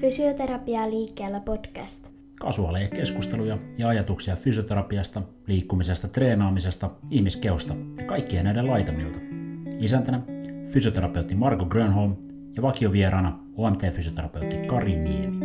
[0.00, 2.08] Fysioterapia liikkeellä podcast.
[2.40, 9.18] Kasuaaleja keskusteluja ja ajatuksia fysioterapiasta, liikkumisesta, treenaamisesta, ihmiskeosta ja kaikkien näiden laitamilta.
[9.78, 10.20] Isäntänä
[10.72, 12.16] fysioterapeutti Marko Grönholm
[12.56, 15.38] ja vakiovieraana OMT-fysioterapeutti Kari Niemi.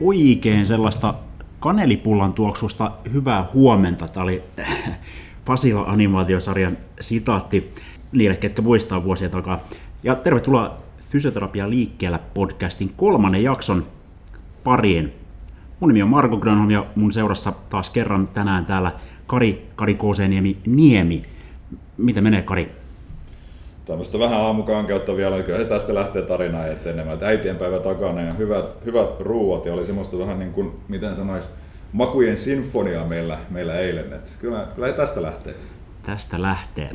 [0.00, 1.14] Oikein sellaista
[1.60, 4.08] kanelipullan tuoksusta hyvää huomenta.
[4.08, 4.42] Tämä oli
[5.44, 7.72] Pasila animaatiosarjan sitaatti
[8.12, 9.60] niille, ketkä muistaa vuosia takaa.
[10.02, 10.76] Ja tervetuloa
[11.08, 13.86] Fysioterapia liikkeellä podcastin kolmannen jakson
[14.64, 15.12] pariin.
[15.80, 18.92] Mun nimi on Marko Grönholm ja mun seurassa taas kerran tänään täällä
[19.26, 21.22] Kari, Kari Kooseniemi Niemi.
[21.96, 22.72] Miten menee Kari?
[23.84, 27.18] Tämmöistä vähän aamukankeutta vielä, kyllä tästä lähtee tarina etenemään.
[27.22, 31.48] Äitienpäivä takana ja hyvät, hyvät ruuat ja oli semmoista vähän niin kuin, miten sanois,
[31.92, 34.12] makujen sinfonia meillä, meillä eilen.
[34.12, 35.54] Et kyllä, kyllä tästä lähtee.
[36.02, 36.90] Tästä lähtee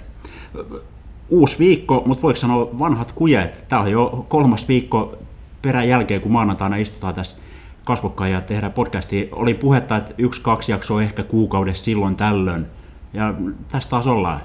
[1.29, 3.65] uusi viikko, mutta voiko sanoa vanhat kujet?
[3.69, 5.15] Tämä on jo kolmas viikko
[5.61, 7.37] perän jälkeen, kun maanantaina istutaan tässä
[7.83, 9.27] kasvokkain ja tehdään podcastia.
[9.31, 12.65] Oli puhetta, että yksi, kaksi jaksoa ehkä kuukaudessa silloin tällöin.
[13.13, 13.33] Ja
[13.69, 14.41] tästä taas ollaan.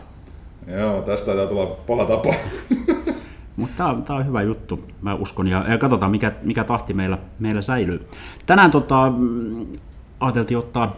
[0.66, 2.34] Joo, tästä taitaa tulla paha tapa.
[3.56, 5.48] Mutta tämä on, on hyvä juttu, mä uskon.
[5.48, 8.06] Ja, ja katsotaan, mikä, mikä tahti meillä, meillä säilyy.
[8.46, 9.66] Tänään tota, mm,
[10.20, 10.96] ajateltiin ottaa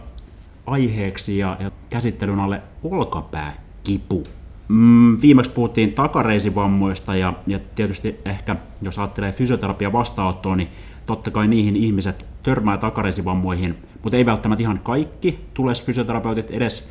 [0.65, 4.23] aiheeksi ja, ja käsittelyn alle olkapääkipu.
[4.67, 10.69] Mm, viimeksi puhuttiin takareisivammoista ja, ja tietysti ehkä, jos ajattelee fysioterapian vastaanottoa, niin
[11.05, 16.89] totta kai niihin ihmiset törmää takareisivammoihin, mutta ei välttämättä ihan kaikki tulee fysioterapeutit edes,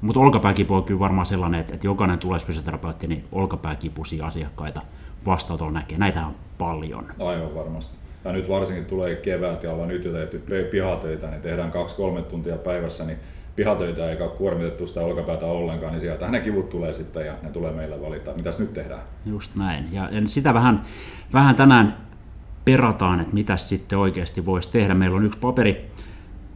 [0.00, 4.82] mutta olkapääkipu on kyllä varmaan sellainen, että, että jokainen tulee fysioterapeutti, niin olkapääkipuisia asiakkaita
[5.26, 5.98] vastaanotolla näkee.
[5.98, 7.06] Näitä on paljon.
[7.18, 7.96] Aivan varmasti.
[8.24, 12.56] Ja nyt varsinkin tulee kevät ja ollaan nyt jo tehty pihatöitä, niin tehdään kaksi-kolme tuntia
[12.56, 13.18] päivässä, niin
[13.56, 17.50] pihatöitä eikä ole kuormitettu sitä olkapäätä ollenkaan, niin sieltä ne kivut tulee sitten ja ne
[17.50, 19.02] tulee meille valita, mitäs nyt tehdään.
[19.26, 19.88] Just näin.
[19.92, 20.82] Ja sitä vähän,
[21.32, 21.96] vähän tänään
[22.64, 24.94] perataan, että mitä sitten oikeasti voisi tehdä.
[24.94, 25.90] Meillä on yksi paperi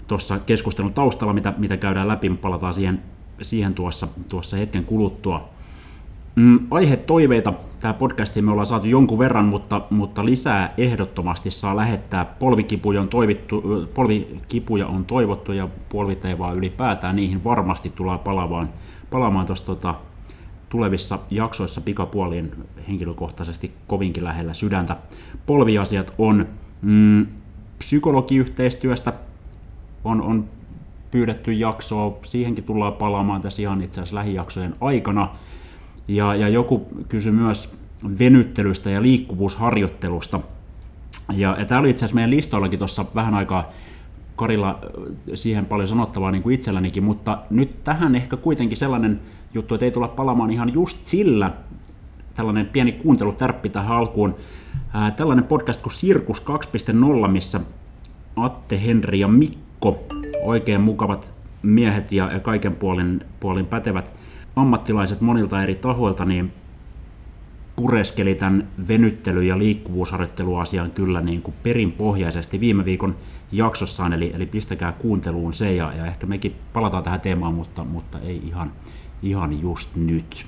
[0.06, 3.02] tuossa keskustelun taustalla, mitä, mitä käydään läpi, palataan siihen,
[3.42, 5.55] siihen tuossa, tuossa hetken kuluttua.
[6.36, 7.52] Mm, aihe toiveita.
[7.80, 12.24] Tämä podcasti me ollaan saatu jonkun verran, mutta, mutta lisää ehdottomasti saa lähettää.
[12.24, 13.62] Polvikipuja on, toivittu,
[13.94, 17.16] polvikipuja on toivottu ja polviteivaa ylipäätään.
[17.16, 18.68] Niihin varmasti tullaan palaamaan,
[19.10, 19.94] palaamaan tuossa tota,
[20.68, 22.52] tulevissa jaksoissa pikapuoliin
[22.88, 24.96] henkilökohtaisesti kovinkin lähellä sydäntä.
[25.46, 26.46] Polviasiat on
[26.82, 27.26] mm,
[27.78, 29.12] psykologiyhteistyöstä
[30.04, 30.44] on, on
[31.10, 35.28] pyydetty jaksoa, siihenkin tullaan palaamaan tässä ihan itse asiassa lähijaksojen aikana.
[36.08, 37.78] Ja, ja joku kysyi myös
[38.18, 40.40] venyttelystä ja liikkuvuusharjoittelusta.
[41.32, 43.72] Ja, ja tämä oli itse asiassa meidän listoillakin tuossa vähän aikaa
[44.36, 44.90] Karilla äh,
[45.34, 49.20] siihen paljon sanottavaa niin kuin itsellänikin, mutta nyt tähän ehkä kuitenkin sellainen
[49.54, 51.52] juttu, että ei tulla palaamaan ihan just sillä,
[52.34, 54.34] tällainen pieni kuuntelutärppi tähän alkuun,
[54.92, 56.42] ää, äh, tällainen podcast kuin Sirkus
[57.22, 57.60] 2.0, missä
[58.36, 59.98] Atte, Henri ja Mikko,
[60.44, 64.12] oikein mukavat miehet ja, ja kaiken puolin, puolin pätevät
[64.56, 66.52] ammattilaiset monilta eri tahoilta niin
[67.76, 73.16] pureskeli tämän venyttely- ja liikkuvuusharjoitteluasian kyllä niin kuin perinpohjaisesti viime viikon
[73.52, 78.18] jaksossaan, eli, eli pistäkää kuunteluun se, ja, ja ehkä mekin palataan tähän teemaan, mutta, mutta
[78.18, 78.72] ei ihan,
[79.22, 80.46] ihan just nyt.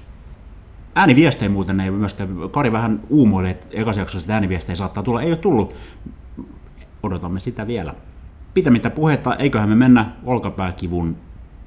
[0.95, 5.37] Ääniviestejä muuten ei myöskään, Kari vähän uumoili, että ekassa jaksossa ääniviestejä saattaa tulla, ei ole
[5.37, 5.75] tullut,
[7.03, 7.95] odotamme sitä vielä.
[8.55, 11.17] Pitämättä puhetta, eiköhän me mennä olkapääkivun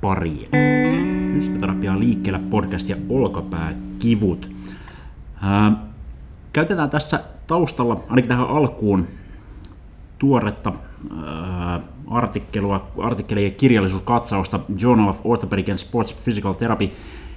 [0.02, 1.21] pariin.
[1.34, 4.52] Fysioterapia liikkeellä podcast ja olkapääkivut.
[5.42, 5.72] Ää,
[6.54, 9.08] käytetään tässä taustalla, ainakin tähän alkuun,
[10.20, 10.74] tuoretta
[11.26, 16.90] ää, artikkelua, artikkeli- ja kirjallisuuskatsausta Journal of Orthopedic and Sports Physical Therapy,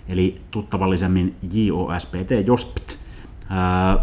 [0.08, 2.98] eli tuttavallisemmin JOSPT, JOSPT,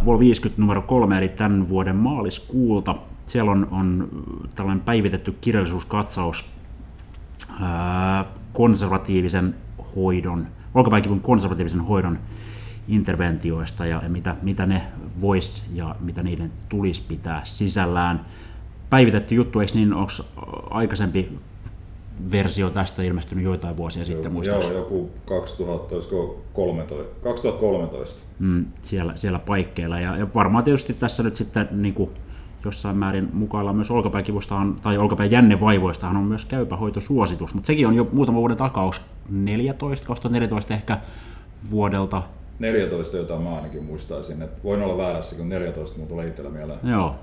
[0.06, 2.96] Vol 50 numero 3, eli tämän vuoden maaliskuulta.
[3.26, 4.10] Siellä on, on
[4.56, 6.52] tällainen päivitetty kirjallisuuskatsaus
[7.60, 9.56] ää, konservatiivisen
[9.96, 12.20] hoidon, olkapääkivun konservatiivisen hoidon
[12.88, 14.82] interventioista ja mitä, mitä ne
[15.22, 18.26] vois ja mitä niiden tulisi pitää sisällään.
[18.90, 20.12] Päivitetty juttu, eikö niin, onko
[20.70, 21.40] aikaisempi
[22.32, 24.74] versio tästä ilmestynyt joitain vuosia sitten muistaakseni?
[24.74, 26.94] Joo, joku 2013.
[27.24, 28.22] 2013.
[28.40, 32.10] Mm, siellä, siellä paikkeilla ja, ja varmaan tietysti tässä nyt sitten niin kuin
[32.66, 38.08] jossain määrin mukailla myös olkapääkivusta tai olkapään jännevaivoistahan on myös käypähoitosuositus, mutta sekin on jo
[38.12, 40.98] muutama vuoden takaus, 14, 2014 ehkä
[41.72, 42.24] vuodelta.
[42.60, 46.80] 14, jota mä ainakin muistaisin, että voin olla väärässä, kun 14 mun tulee itsellä mieleen.
[46.84, 47.16] Joo,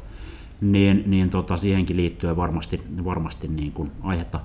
[0.60, 4.40] niin, niin tota, siihenkin liittyen varmasti, varmasti niin kuin aihetta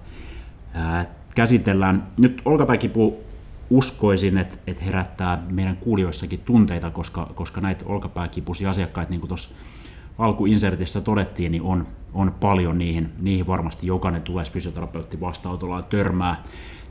[0.74, 1.06] ää,
[1.36, 2.08] käsitellään.
[2.18, 3.24] Nyt olkapääkipu
[3.70, 9.50] uskoisin, että, että herättää meidän kuulijoissakin tunteita, koska, koska näitä olkapääkipuisia asiakkaita, niin kuin tuossa
[10.18, 16.44] alkuinsertissä todettiin, niin on, on paljon niihin, niihin varmasti jokainen tulee fysioterapeutti vastaanotolla törmää,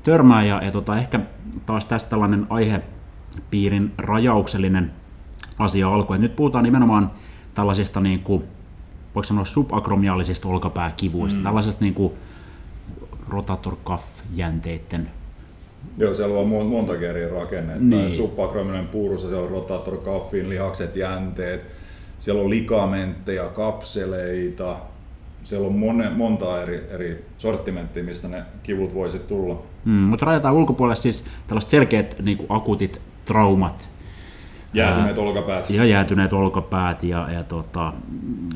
[0.02, 1.20] törmää ja, ja tota, ehkä
[1.66, 4.92] taas tästä tällainen aihepiirin rajauksellinen
[5.58, 6.18] asia alkoi.
[6.18, 7.10] Nyt puhutaan nimenomaan
[7.54, 8.44] tällaisista niin kuin,
[9.14, 11.44] voiko sanoa subakromiaalisista olkapääkivuista, mm.
[11.44, 12.12] tällaisesta niin kuin
[13.28, 14.04] rotator cuff
[14.34, 15.10] jänteiden
[15.98, 17.84] Joo, siellä on monta eri rakennetta.
[17.84, 18.16] Niin.
[18.16, 21.66] Subakrominen puurussa, siellä on rotator cuffin lihakset, jänteet,
[22.22, 24.76] siellä on ligamentteja, kapseleita,
[25.42, 29.62] siellä on mone, monta eri, eri sortimenttia, mistä ne kivut voisi tulla.
[29.84, 33.88] Mm, mutta rajataan ulkopuolelle siis tällaiset selkeät niin kuin akuutit traumat.
[34.74, 35.70] Jäätyneet ää, olkapäät.
[35.70, 37.92] Ja jäätyneet olkapäät ja, ja tota,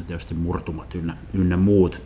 [0.06, 2.00] tietysti murtumat ynnä, ynnä muut.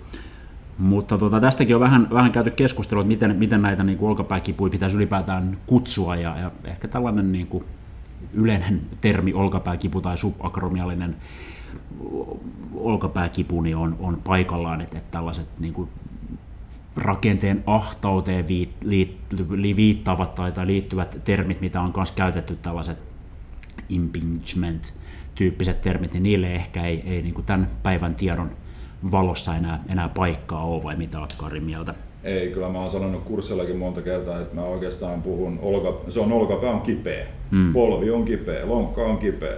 [0.78, 4.70] Mutta tota, tästäkin on vähän, vähän käyty keskustelua, että miten, miten näitä niin kuin olkapääkipuja
[4.70, 6.16] pitäisi ylipäätään kutsua.
[6.16, 7.64] Ja, ja ehkä tällainen niin kuin
[8.32, 11.16] yleinen termi olkapääkipu tai subakromiallinen
[12.74, 15.88] olkapääkipu niin on, on paikallaan, että, että tällaiset niin kuin
[16.96, 19.18] rakenteen ahtauteen viit, liit,
[19.76, 22.98] viittaavat tai, tai liittyvät termit, mitä on myös käytetty, tällaiset
[23.88, 28.50] impingement-tyyppiset termit, niin niille ehkä ei, ei niin kuin tämän päivän tiedon
[29.10, 31.94] valossa enää, enää paikkaa ole, vai mitä olet Kari mieltä?
[32.24, 36.32] Ei, kyllä mä oon sanonut kurssillakin monta kertaa, että mä oikeastaan puhun, olka, se on
[36.32, 37.72] olkapää on kipeä, hmm.
[37.72, 39.56] polvi on kipeä, lonkka on kipeä,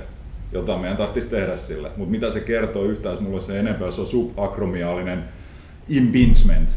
[0.53, 1.91] jota meidän tarvitsisi tehdä sille.
[1.97, 5.25] Mutta mitä se kertoo yhtään, jos mulle se enempää, se on subakromiaalinen
[5.89, 6.69] impingement,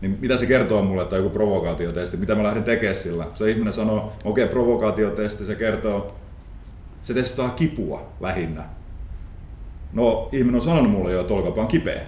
[0.00, 3.26] niin mitä se kertoo mulle, että joku provokaatiotesti, mitä mä lähden tekemään sillä?
[3.34, 6.16] Se ihminen sanoo, okei, okay, provokaatiotesti, se kertoo,
[7.02, 8.64] se testaa kipua lähinnä.
[9.92, 12.06] No, ihminen on sanonut mulle jo, että olkapää on kipeä.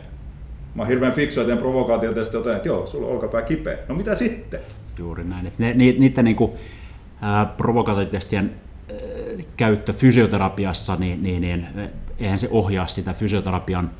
[0.76, 3.78] Mä oon hirveän fiksu, että provokaatiota ja sitten että joo, sulla on olkapää kipeä.
[3.88, 4.60] No mitä sitten?
[4.98, 5.52] Juuri näin.
[5.58, 6.56] ne, ni, niiden niinku,
[7.56, 8.54] provokaatiotestien
[9.56, 11.66] käyttö fysioterapiassa, niin, niin, niin
[12.18, 13.90] eihän se ohjaa sitä fysioterapian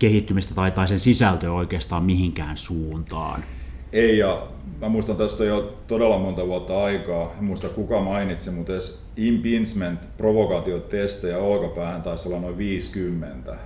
[0.00, 3.44] kehittymistä tai, tai sen sisältöä oikeastaan mihinkään suuntaan.
[3.92, 4.46] Ei, ja
[4.80, 10.16] mä muistan tästä jo todella monta vuotta aikaa, en muista kuka mainitsi, mutta edes impingement
[10.16, 13.56] provokaatiotestejä olkapäähän taisi olla noin 50.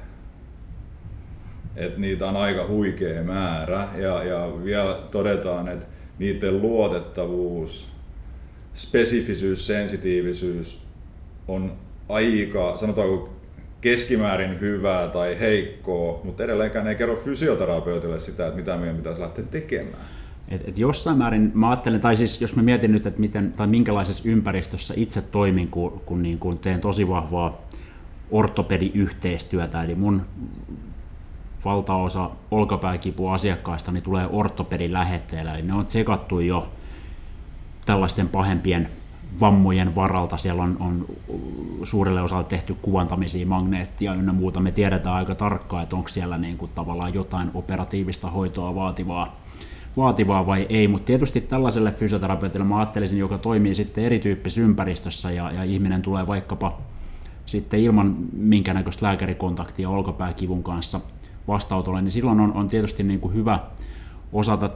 [1.76, 5.87] Et niitä on aika huikea määrä ja, ja vielä todetaan, että
[6.19, 7.88] niiden luotettavuus,
[8.75, 10.82] spesifisyys, sensitiivisyys
[11.49, 11.73] on
[12.09, 13.35] aika, sanotaanko
[13.81, 19.44] keskimäärin hyvää tai heikkoa, mutta edelleenkään ei kerro fysioterapeutille sitä, että mitä meidän pitäisi lähteä
[19.50, 20.05] tekemään.
[20.49, 23.67] Et, et jossain määrin mä ajattelen, tai siis jos mä mietin nyt, että miten, tai
[23.67, 27.69] minkälaisessa ympäristössä itse toimin, kun, kun, niin kun teen tosi vahvaa
[28.31, 30.23] ortopediyhteistyötä, eli mun
[31.64, 36.69] valtaosa olkapääkipu asiakkaista niin tulee ortopedin lähetteellä, eli ne on tsekattu jo
[37.87, 38.88] tällaisten pahempien
[39.40, 40.37] vammojen varalta.
[40.37, 41.06] Siellä on, on
[41.84, 44.61] suurelle osalle tehty kuvantamisia, magneettia ynnä muuta.
[44.61, 49.37] Me tiedetään aika tarkkaan, että onko siellä niin kuin tavallaan jotain operatiivista hoitoa vaativaa,
[49.96, 55.52] vaativaa vai ei, mutta tietysti tällaiselle fysioterapeutille mä ajattelisin, joka toimii sitten erityyppisessä ympäristössä ja,
[55.52, 56.78] ja ihminen tulee vaikkapa
[57.46, 61.00] sitten ilman minkäännäköistä lääkärikontaktia olkapääkivun kanssa
[61.49, 63.58] vastautolle, niin silloin on, on tietysti niin kuin hyvä
[64.32, 64.70] osata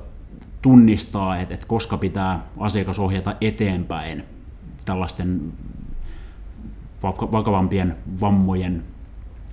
[0.63, 4.25] tunnistaa, että, että koska pitää asiakas ohjata eteenpäin
[4.85, 5.53] tällaisten
[7.03, 8.85] vakavampien vammojen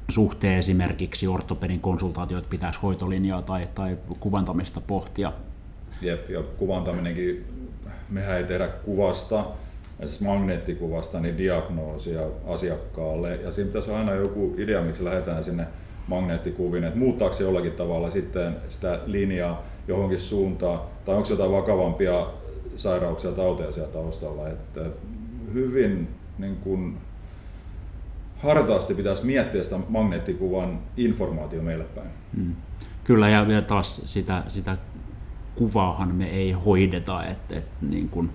[0.10, 5.32] suhteen esimerkiksi ortopedin konsultaatioita pitäisi hoitolinjaa tai, tai kuvantamista pohtia.
[6.02, 7.46] Jep, ja kuvantaminenkin,
[8.10, 9.46] mehän ei tehdä kuvasta,
[10.00, 13.36] siis magneettikuvasta, niin diagnoosia asiakkaalle.
[13.36, 15.68] Ja siinä pitäisi aina joku idea, miksi lähdetään sinne
[16.08, 22.28] magneettikuviin, että muuttaako se jollakin tavalla sitten sitä linjaa johonkin suuntaan, tai onko jotain vakavampia
[22.76, 24.50] sairauksia, tauteja siellä taustalla.
[24.50, 24.82] Että
[25.54, 26.08] hyvin
[26.38, 26.98] niin kuin,
[28.38, 32.10] hartaasti pitäisi miettiä sitä magneettikuvan informaatio meille päin.
[32.36, 32.56] Hmm.
[33.04, 34.78] Kyllä, ja vielä taas sitä, sitä
[35.56, 38.30] kuvaahan me ei hoideta, että, että niin kuin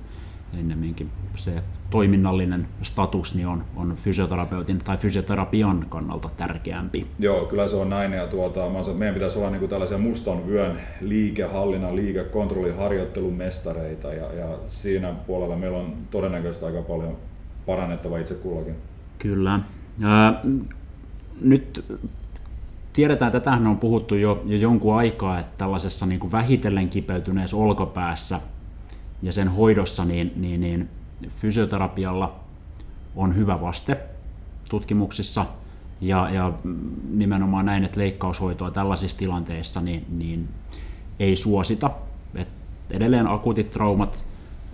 [0.59, 1.53] ennemminkin se
[1.91, 7.07] toiminnallinen status niin on, on fysioterapeutin tai fysioterapian kannalta tärkeämpi.
[7.19, 8.13] Joo, kyllä se on näin.
[8.13, 14.13] Ja tuota, mä sanon, meidän pitäisi olla niin kuin tällaisia mustan vyön liikehallinnan, liikekontrolliharjoittelun mestareita.
[14.13, 17.17] Ja, ja siinä puolella meillä on todennäköisesti aika paljon
[17.67, 18.75] parannettava itse kullakin.
[19.19, 19.61] Kyllä.
[20.03, 20.43] Ää,
[21.41, 21.85] nyt
[22.93, 27.57] tiedetään, että tähän on puhuttu jo, jo jonkun aikaa, että tällaisessa niin kuin vähitellen kipeytyneessä
[27.57, 28.41] olkopäässä
[29.23, 30.89] ja sen hoidossa niin, niin, niin
[31.29, 32.41] fysioterapialla
[33.17, 34.01] on hyvä vaste
[34.71, 35.47] tutkimuksissa
[36.01, 36.53] ja, ja
[37.11, 40.49] nimenomaan näin, että leikkaushoitoa tällaisissa tilanteissa niin, niin
[41.21, 41.91] ei suosita.
[42.35, 42.49] Et
[42.91, 44.25] edelleen akuutit traumat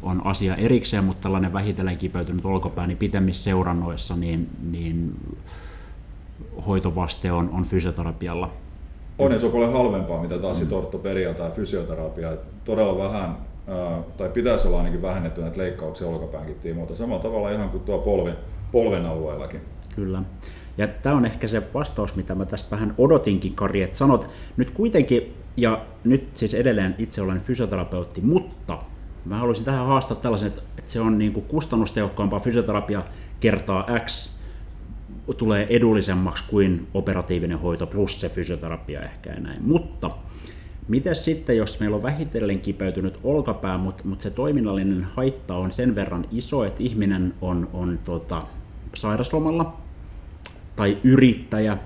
[0.02, 5.14] on asia erikseen, mutta tällainen vähitellen kipeytynyt olkapää, niin pitemmissä seurannoissa niin, niin
[6.66, 8.50] hoitovaste on, on fysioterapialla.
[9.18, 10.72] On ja se on paljon halvempaa, mitä taas mm.
[10.72, 12.32] ortopedia tai fysioterapia.
[12.64, 13.36] Todella vähän,
[14.16, 16.94] tai pitäisi olla ainakin vähennetty näitä leikkauksia olkapäänkin tiimoilta.
[16.94, 18.32] Samalla tavalla ihan kuin tuo polvi,
[18.72, 19.60] polven alueellakin.
[19.94, 20.22] Kyllä.
[20.78, 24.70] Ja tämä on ehkä se vastaus, mitä mä tästä vähän odotinkin, Kari, että sanot nyt
[24.70, 28.78] kuitenkin, ja nyt siis edelleen itse olen fysioterapeutti, mutta
[29.24, 33.02] mä haluaisin tähän haastaa tällaisen, että se on niin kuin kustannustehokkaampaa fysioterapia
[33.40, 34.36] kertaa X
[35.36, 39.62] tulee edullisemmaksi kuin operatiivinen hoito plus se fysioterapia ehkä ja näin.
[39.62, 40.10] Mutta
[40.88, 45.94] miten sitten, jos meillä on vähitellen kipeytynyt olkapää, mutta, mutta se toiminnallinen haitta on sen
[45.94, 48.42] verran iso, että ihminen on, on tota,
[48.94, 49.76] sairaslomalla
[50.76, 51.78] tai yrittäjä,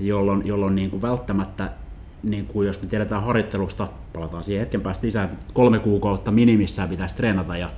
[0.00, 1.70] jolloin, jolloin niin kuin välttämättä,
[2.22, 7.16] niin kuin jos me tiedetään harjoittelusta, palataan siihen hetken päästä lisää, kolme kuukautta minimissään pitäisi
[7.16, 7.70] treenata ja,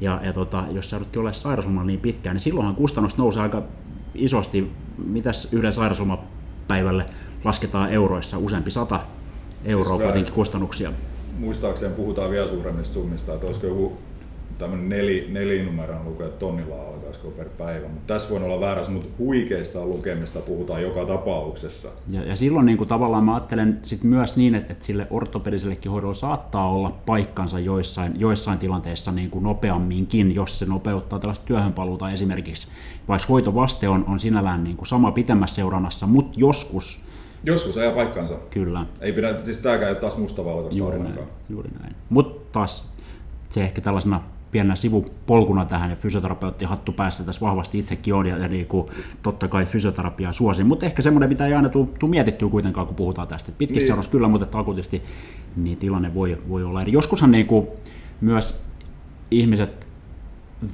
[0.00, 3.62] ja, ja tota, jos sä joudutkin olemaan sairauslomalla niin pitkään, niin silloinhan kustannus nousee aika
[4.14, 4.72] isosti.
[5.06, 7.06] Mitäs yhden sairauslomapäivälle
[7.44, 8.38] lasketaan euroissa?
[8.38, 9.00] Useampi sata
[9.64, 10.92] euroa siis kuitenkin kustannuksia.
[11.38, 13.98] Muistaakseni puhutaan vielä suuremmista summista, että olisiko joku
[14.58, 17.88] tämmöinen neli, nelinumeron luku, että tonnilla alkaisiko per päivä.
[17.88, 21.88] Mutta tässä voi olla väärässä, mutta huikeista lukemista puhutaan joka tapauksessa.
[22.10, 25.92] Ja, ja silloin niin kuin tavallaan mä ajattelen sit myös niin, että, että sille ortopedisellekin
[25.92, 32.10] hoidolle saattaa olla paikkansa joissain, joissain tilanteissa niin kuin nopeamminkin, jos se nopeuttaa tällaista työhönpaluuta
[32.10, 32.68] esimerkiksi.
[33.08, 37.08] Vaikka hoitovaste on, on sinällään niin kuin sama pitemmässä seurannassa, mutta joskus
[37.44, 38.34] Joskus ajaa paikkansa.
[38.50, 38.86] Kyllä.
[39.00, 41.18] Ei pidä, siis tämäkään ei ole taas mustavalkoista juuri näin,
[41.48, 41.96] juuri näin.
[42.08, 42.92] Mutta taas
[43.50, 48.38] se ehkä tällaisena pienenä sivupolkuna tähän ja fysioterapeutti hattu päässä tässä vahvasti itsekin on ja,
[48.38, 48.86] ja niin kuin,
[49.22, 53.28] totta kai fysioterapiaa suosin, mutta ehkä semmoinen, mitä ei aina tule mietittyä kuitenkaan, kun puhutaan
[53.28, 53.52] tästä.
[53.58, 53.86] Pitkissä niin.
[53.86, 55.02] seurassa kyllä, mutta akuutisti
[55.56, 56.92] niin tilanne voi, voi olla eri.
[56.92, 57.66] Joskushan niin kuin,
[58.20, 58.64] myös
[59.30, 59.88] ihmiset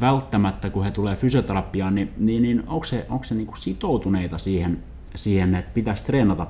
[0.01, 4.39] välttämättä, kun he tulee fysioterapiaan, niin, niin, niin onko se, onko se niin kuin sitoutuneita
[4.39, 4.79] siihen,
[5.15, 6.47] siihen, että pitäisi treenata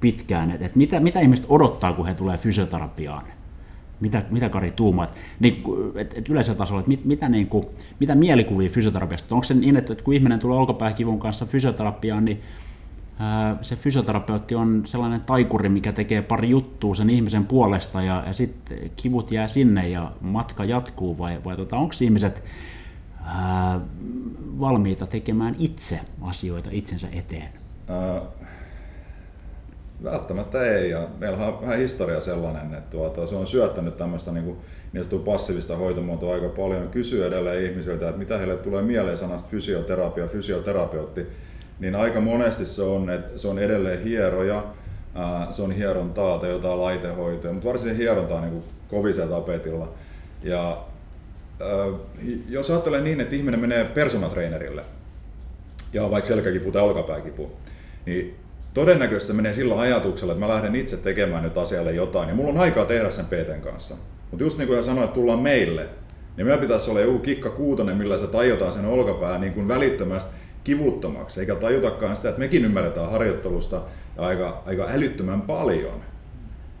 [0.00, 3.24] pitkään, että, mitä, mitä ihmiset odottaa, kun he tulee fysioterapiaan?
[4.00, 5.10] Mitä, mitä Kari tuumaat?
[5.40, 5.62] Niin,
[5.94, 7.66] et, et yleisellä tasolla, että mit, mitä, niin kuin,
[8.00, 9.34] mitä mielikuvia fysioterapiasta?
[9.34, 12.42] Onko se niin, että, että kun ihminen tulee olkapääkivun kanssa fysioterapiaan, niin
[13.18, 18.32] ää, se fysioterapeutti on sellainen taikuri, mikä tekee pari juttua sen ihmisen puolesta ja, ja
[18.32, 22.44] sitten kivut jää sinne ja matka jatkuu vai, vai tota, onko ihmiset
[23.24, 23.80] ää,
[24.60, 27.48] valmiita tekemään itse asioita itsensä eteen?
[27.90, 28.22] Äh,
[30.04, 34.56] Välttämättä ei, ja meillä on vähän historia sellainen, että tuota, se on syöttänyt tämmöistä niin,
[34.92, 36.88] niin passiivista hoitomuotoa aika paljon.
[36.88, 41.26] Kysyy edelleen ihmisiltä, että mitä heille tulee mieleen sanasta fysioterapia, fysioterapeutti,
[41.80, 44.64] niin aika monesti se on, että se on edelleen hieroja,
[45.52, 49.88] se on hierontaa tai jotain laitehoitoja, mutta varsin hierontaa on niin kovisella tapetilla.
[50.42, 50.84] Ja
[52.48, 54.84] jos ajattelee niin, että ihminen menee personatrainerille
[55.92, 57.50] ja on vaikka selkäkipu tai olkapääkipu,
[58.08, 58.34] niin
[58.74, 62.58] todennäköisesti menee sillä ajatuksella, että mä lähden itse tekemään nyt asialle jotain, ja mulla on
[62.58, 63.94] aikaa tehdä sen PTn kanssa.
[64.30, 65.86] Mutta just niin kuin hän sanoi, että tullaan meille,
[66.36, 70.30] niin meillä pitäisi olla joku kikka kuutonen, millä se tajutaan sen olkapää niin kuin välittömästi
[70.64, 73.82] kivuttomaksi, eikä tajutakaan sitä, että mekin ymmärretään harjoittelusta
[74.18, 76.00] aika, aika älyttömän paljon.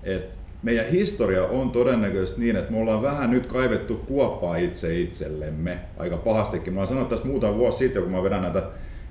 [0.02, 0.30] Et
[0.62, 6.16] meidän historia on todennäköisesti niin, että me ollaan vähän nyt kaivettu kuoppaa itse itsellemme aika
[6.16, 6.74] pahastikin.
[6.74, 8.62] Mä oon sanonut tästä muutama vuosi sitten, kun mä vedän näitä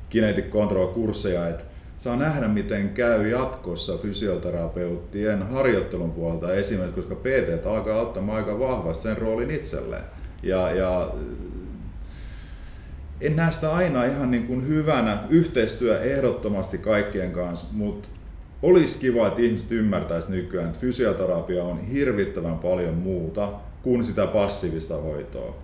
[0.09, 1.63] Kinetic Control-kursseja, että
[1.97, 9.03] saa nähdä, miten käy jatkossa fysioterapeuttien harjoittelun puolelta esimerkiksi, koska PT alkaa ottamaan aika vahvasti
[9.03, 10.03] sen roolin itselleen.
[10.43, 11.11] Ja, ja
[13.21, 18.09] en näe sitä aina ihan niin kuin hyvänä yhteistyö ehdottomasti kaikkien kanssa, mutta
[18.61, 23.51] olisi kiva, että ihmiset ymmärtäisivät nykyään, että fysioterapia on hirvittävän paljon muuta
[23.83, 25.55] kuin sitä passiivista hoitoa.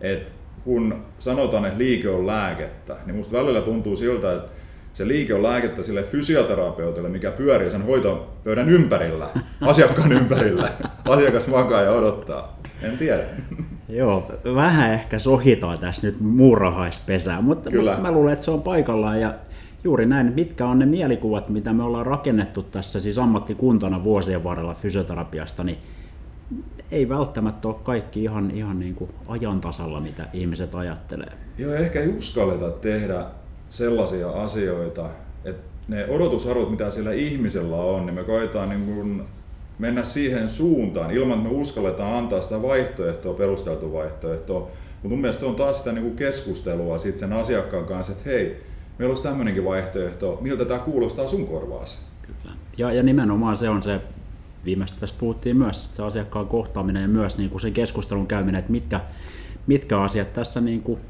[0.00, 0.32] Et
[0.64, 4.50] kun sanotaan, että liike on lääkettä, niin musta välillä tuntuu siltä, että
[4.98, 9.26] se liike on lääkettä sille fysioterapeutille, mikä pyörii sen hoitopöydän ympärillä,
[9.60, 10.68] asiakkaan ympärillä.
[11.04, 12.58] Asiakas makaa ja odottaa.
[12.82, 13.22] En tiedä.
[13.88, 17.90] Joo, vähän ehkä sohitaan tässä nyt muurahaispesää, mutta, Kyllä.
[17.90, 19.34] mutta mä luulen, että se on paikallaan ja
[19.84, 24.74] juuri näin, mitkä on ne mielikuvat, mitä me ollaan rakennettu tässä siis ammattikuntana vuosien varrella
[24.74, 25.78] fysioterapiasta, niin
[26.90, 31.32] ei välttämättä ole kaikki ihan, ihan niin kuin ajan tasalla, mitä ihmiset ajattelee.
[31.58, 33.24] Joo, ehkä ei uskalleta tehdä
[33.68, 35.10] sellaisia asioita,
[35.44, 39.24] että ne odotusarvot, mitä siellä ihmisellä on, niin me koetaan niin kuin
[39.78, 44.60] mennä siihen suuntaan ilman, että me uskalletaan antaa sitä vaihtoehtoa, perusteltua vaihtoehtoa.
[44.60, 48.30] Mutta mun mielestä se on taas sitä niin kuin keskustelua sit sen asiakkaan kanssa, että
[48.30, 48.62] hei,
[48.98, 51.98] meillä olisi tämmöinenkin vaihtoehto, miltä tämä kuulostaa sun korvaasi?
[52.22, 52.56] Kyllä.
[52.78, 54.00] Ja, ja nimenomaan se on se
[54.64, 58.72] viimeistä tässä puhuttiin myös, se asiakkaan kohtaaminen ja myös niin kuin sen keskustelun käyminen, että
[58.72, 59.00] mitkä,
[59.66, 61.00] mitkä asiat tässä niin kuin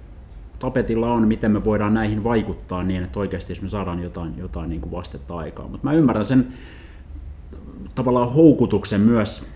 [0.59, 4.81] tapetilla on, miten me voidaan näihin vaikuttaa niin, että oikeasti me saadaan jotain, jotain niin
[4.81, 5.69] kuin vastetta aikaa.
[5.69, 6.49] Mutta mä ymmärrän sen
[7.95, 9.47] tavallaan houkutuksen myös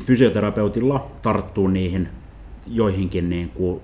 [0.00, 2.08] fysioterapeutilla tarttuu niihin
[2.66, 3.80] joihinkin niin kuin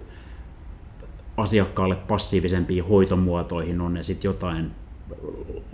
[1.36, 4.70] asiakkaalle passiivisempiin hoitomuotoihin, on ne sitten jotain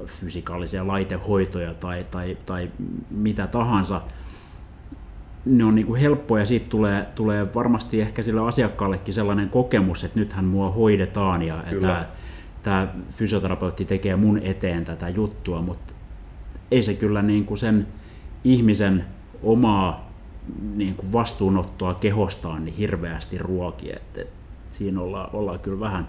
[0.07, 2.71] fysikaalisia laitehoitoja tai, tai, tai
[3.11, 4.01] mitä tahansa,
[5.47, 10.05] ne on niin kuin helppoja ja siitä tulee, tulee varmasti ehkä sille asiakkaallekin sellainen kokemus,
[10.05, 12.07] että nythän mua hoidetaan ja tämä,
[12.63, 15.95] tämä fysioterapeutti tekee mun eteen tätä juttua, mutta
[16.71, 17.87] ei se kyllä niin kuin sen
[18.45, 19.05] ihmisen
[19.43, 20.13] omaa
[20.75, 24.21] niin kuin vastuunottoa kehostaan niin hirveästi ruoki, että,
[24.75, 26.09] että siinä ollaan, ollaan kyllä vähän,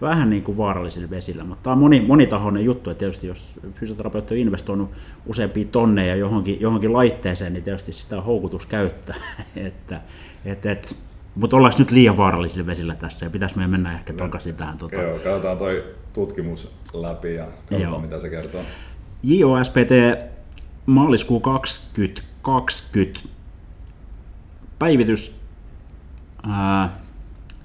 [0.00, 4.34] vähän niin kuin vaarallisilla vesillä, mutta tämä on moni, monitahoinen juttu, että tietysti jos fysioterapeutti
[4.34, 4.90] on investoinut
[5.26, 9.16] useampia tonneja johonkin, johonkin laitteeseen, niin tietysti sitä on houkutus käyttää,
[9.56, 10.00] että,
[10.44, 10.94] että, että
[11.34, 14.78] mutta ollaanko nyt liian vaarallisilla vesillä tässä ja pitäisi meidän mennä ehkä takaisin tähän.
[14.78, 15.02] Tota...
[15.02, 17.98] Joo, katsotaan toi tutkimus läpi ja katsotaan Joo.
[17.98, 18.62] mitä se kertoo.
[19.22, 19.90] JOSPT
[20.86, 23.20] maaliskuu 2020
[24.78, 25.40] päivitys
[26.42, 27.03] ää,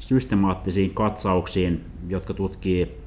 [0.09, 2.97] systemaattisiin katsauksiin, jotka tutkii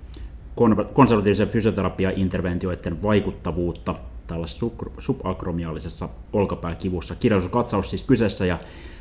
[0.93, 3.95] konservatiivisen fysioterapiainterventioiden vaikuttavuutta
[4.27, 4.67] tällaisessa
[4.99, 7.15] subakromiaalisessa olkapääkivussa.
[7.15, 8.59] Kirjallisuuskatsaus siis kyseessä ja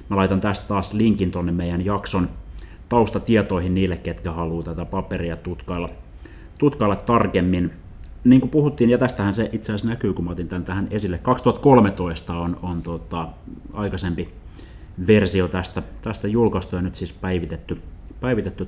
[0.10, 2.30] mä laitan tästä taas linkin tuonne meidän jakson
[2.90, 5.90] taustatietoihin niille, ketkä haluaa tätä paperia tutkailla,
[6.60, 7.72] tutkailla tarkemmin.
[8.24, 11.18] Niin kuin puhuttiin, ja tästähän se itse asiassa näkyy, kun mä otin tämän tähän esille.
[11.18, 13.28] 2013 on, on tota,
[13.74, 14.41] aikaisempi
[15.08, 17.82] versio tästä, tästä julkaistu ja nyt siis päivitetty,
[18.20, 18.68] päivitetty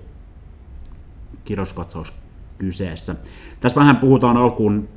[1.46, 2.14] kirjoituskatsaus
[2.58, 3.16] kyseessä.
[3.60, 4.90] Tässä vähän puhutaan alkuun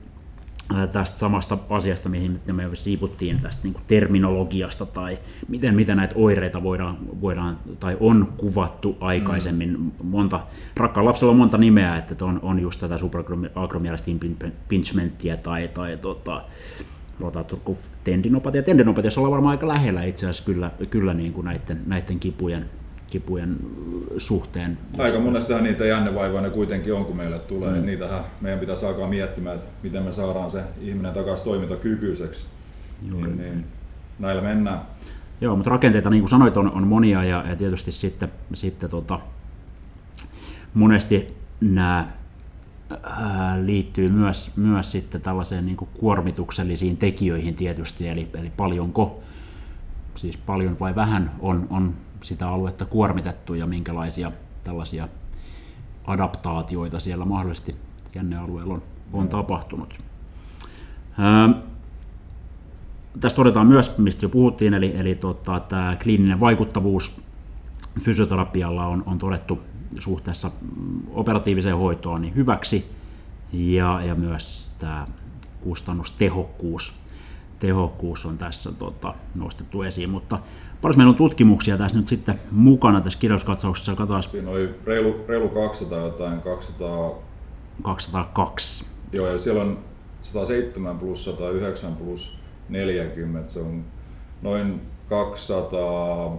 [0.74, 5.18] äh, tästä samasta asiasta, mihin me siiputtiin tästä niin terminologiasta tai
[5.48, 9.80] miten, miten näitä oireita voidaan, voidaan tai on kuvattu aikaisemmin.
[9.80, 9.90] Mm.
[10.02, 10.40] Monta,
[10.76, 16.44] rakkaan lapsella on monta nimeä, että on, on just tätä supraakromialista impingementtiä tai, tai tota,
[17.20, 17.58] rotator
[18.04, 18.62] tendinopatia.
[18.62, 22.64] Tendinopatiassa ollaan varmaan aika lähellä itse asiassa kyllä, kyllä niin kuin näiden, näiden kipujen,
[23.10, 23.56] kipujen
[24.18, 24.78] suhteen.
[24.98, 27.80] Aika monestahan niitä jännevaivoja ne kuitenkin on, kun meille tulee.
[27.80, 27.86] Mm.
[27.86, 32.46] Niitähän meidän pitäisi alkaa miettimään, että miten me saadaan se ihminen takaisin toimintakykyiseksi.
[33.10, 33.26] Juuri.
[33.28, 33.64] Niin, niin,
[34.18, 34.80] näillä mennään.
[35.40, 39.20] Joo, mutta rakenteita, niin kuin sanoit, on, on monia ja, ja tietysti sitten, sitten tota,
[40.74, 42.08] monesti nämä
[43.64, 49.22] liittyy myös, myös sitten tällaiseen niin kuin kuormituksellisiin tekijöihin tietysti, eli, eli paljonko,
[50.14, 54.32] siis paljon vai vähän on, on sitä aluetta kuormitettu ja minkälaisia
[54.64, 55.08] tällaisia
[56.06, 57.76] adaptaatioita siellä mahdollisesti
[58.14, 59.98] jännealueella on, on tapahtunut.
[61.18, 61.48] Ää,
[63.20, 67.20] tässä todetaan myös, mistä jo puhuttiin, eli, eli tota, tämä kliininen vaikuttavuus
[68.00, 69.60] fysioterapialla on, on todettu
[69.98, 70.50] suhteessa
[71.14, 72.84] operatiiviseen hoitoon niin hyväksi
[73.52, 75.06] ja, ja myös tämä
[75.60, 77.06] kustannustehokkuus
[77.58, 80.38] tehokkuus on tässä tota, nostettu esiin, mutta
[80.82, 83.94] paljon meillä on tutkimuksia tässä nyt sitten mukana tässä kirjauskatsauksessa.
[83.94, 84.22] Katsotaan.
[84.22, 87.14] Siinä oli reilu, reilu 200 jotain, 200...
[87.82, 88.86] 202.
[89.12, 89.78] Joo, ja siellä on
[90.22, 93.84] 107 plus 109 plus 40, se on
[94.42, 96.38] noin 200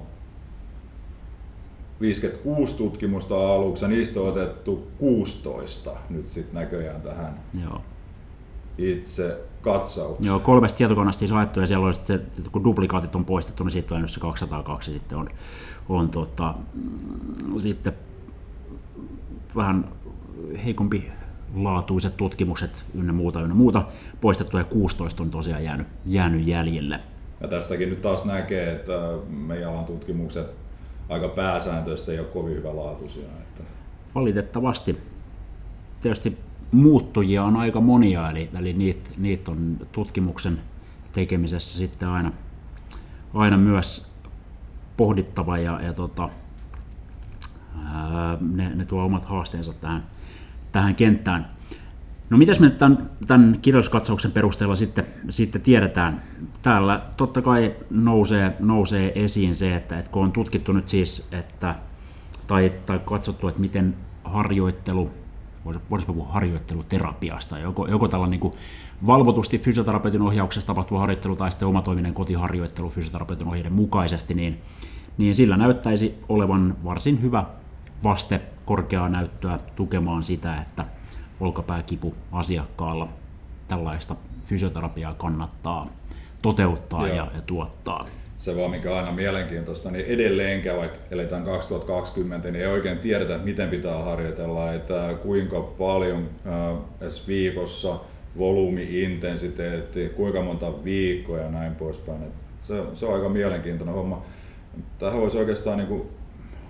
[2.02, 7.82] 56 tutkimusta aluksi ja niistä on otettu 16 nyt sitten näköjään tähän Joo.
[8.78, 10.28] itse katsaukseen.
[10.28, 13.96] Joo, kolmesta tietokoneesta on haettu ja siellä on sitten, kun duplikaatit on poistettu, niin siitä
[13.96, 15.30] on se 202 sitten on,
[15.90, 17.94] on tota, mm, sitten
[19.56, 19.90] vähän
[20.66, 21.12] heikompi
[21.56, 23.84] laatuiset tutkimukset ynnä muuta, ynnä muuta
[24.22, 27.00] poistettu ja 16 on tosiaan jäänyt, jäänyt jäljelle.
[27.42, 28.94] Ja tästäkin nyt taas näkee, että
[29.30, 30.48] meidän alan tutkimukset
[31.10, 33.28] aika pääsääntöistä ole kovin hyvälaatuisia.
[33.42, 33.64] Että...
[34.16, 34.98] Valitettavasti.
[36.02, 36.38] Tietysti
[36.72, 40.60] muuttujia on aika monia, eli, eli niitä, niitä on tutkimuksen
[41.12, 42.32] tekemisessä sitten aina,
[43.34, 44.12] aina myös
[44.98, 46.30] pohdittava ja, ja tota,
[47.86, 50.04] ää, ne, ne tuo omat haasteensa tähän,
[50.72, 51.57] tähän kenttään.
[52.30, 56.22] No mitäs me tämän, tämän kirjalliskatsauksen perusteella sitten, sitten tiedetään?
[56.62, 61.76] Täällä totta kai nousee, nousee esiin se, että, että kun on tutkittu nyt siis, että,
[62.48, 65.12] tai, tai katsottu, että miten harjoittelu,
[65.90, 68.54] voisi puhua harjoitteluterapiasta, joko, joko tällainen niin
[69.08, 74.62] valvotusti fysioterapeutin ohjauksessa tapahtuva harjoittelu tai sitten omatoiminen kotiharjoittelu fysioterapeutin ohjeiden mukaisesti, niin,
[75.18, 77.46] niin sillä näyttäisi olevan varsin hyvä
[78.04, 80.86] vaste korkeaa näyttöä tukemaan sitä, että
[81.40, 83.10] olkapääkipu asiakkaalla
[83.68, 85.88] tällaista fysioterapiaa kannattaa
[86.42, 88.08] toteuttaa ja, ja tuottaa.
[88.38, 93.38] Se vaan mikä on aina mielenkiintoista, niin edelleenkään vaikka eletään 2020, niin ei oikein tiedetä,
[93.38, 98.00] miten pitää harjoitella, että kuinka paljon äh, edes viikossa,
[98.38, 102.24] volyymi, intensiteetti, kuinka monta viikkoa ja näin poispäin.
[102.24, 104.22] Et se, se on aika mielenkiintoinen homma.
[105.00, 106.04] Tähän voisi oikeastaan niin kuin,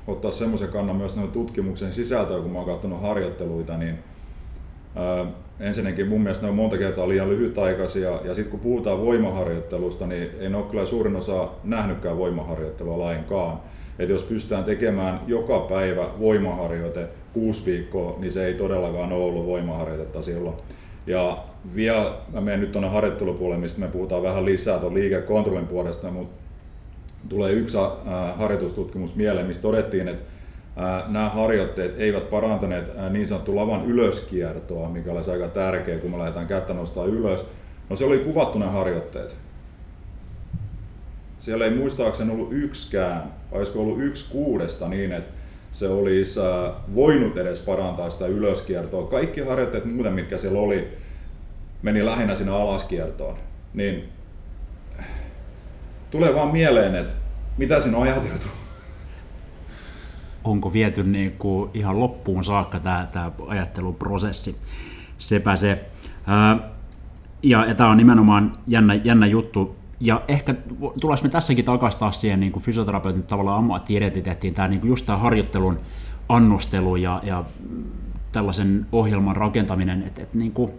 [0.07, 3.99] ottaa semmoisen kannan myös tutkimuksen sisältöä, kun mä oon katsonut harjoitteluita, niin
[5.59, 10.29] ensinnäkin mun mielestä ne on monta kertaa liian lyhytaikaisia, ja sitten kun puhutaan voimaharjoittelusta, niin
[10.39, 13.59] ei ole kyllä suurin osa nähnytkään voimaharjoittelua lainkaan.
[13.99, 19.45] Et jos pystytään tekemään joka päivä voimaharjoite kuusi viikkoa, niin se ei todellakaan ole ollut
[19.45, 20.55] voimaharjoitetta silloin.
[21.07, 21.43] Ja
[21.75, 26.43] vielä, mä menen nyt tuonne harjoittelupuolelle, mistä me puhutaan vähän lisää tuon liikekontrollin puolesta, mutta
[27.29, 27.77] tulee yksi
[28.35, 30.36] harjoitustutkimus mieleen, missä todettiin, että
[31.07, 36.47] nämä harjoitteet eivät parantaneet niin sanottu lavan ylöskiertoa, mikä olisi aika tärkeä, kun me lähdetään
[36.47, 37.45] kättä nostaa ylös.
[37.89, 39.35] No se oli kuvattu ne harjoitteet.
[41.37, 45.29] Siellä ei muistaakseni ollut yksikään, olisiko ollut yksi kuudesta niin, että
[45.71, 46.39] se olisi
[46.95, 49.07] voinut edes parantaa sitä ylöskiertoa.
[49.07, 50.87] Kaikki harjoitteet muuten, mitkä siellä oli,
[51.81, 53.37] meni lähinnä sinne alaskiertoon.
[53.73, 54.09] Niin
[56.11, 57.13] tulee vaan mieleen, että
[57.57, 58.47] mitä siinä on ajateltu.
[60.47, 64.55] Onko viety niin kuin ihan loppuun saakka tämä, tämä ajatteluprosessi?
[65.17, 65.85] Sepä se.
[67.43, 69.75] ja, ja tämä on nimenomaan jännä, jännä juttu.
[69.99, 70.55] Ja ehkä
[70.99, 75.17] tullaan me tässäkin takaisin taas siihen niin fysioterapeutin tavallaan ammattiidentiteettiin, tämä niin kuin just tämä
[75.17, 75.79] harjoittelun
[76.29, 77.43] annostelu ja, ja
[78.31, 80.71] tällaisen ohjelman rakentaminen, että, että niin kuin,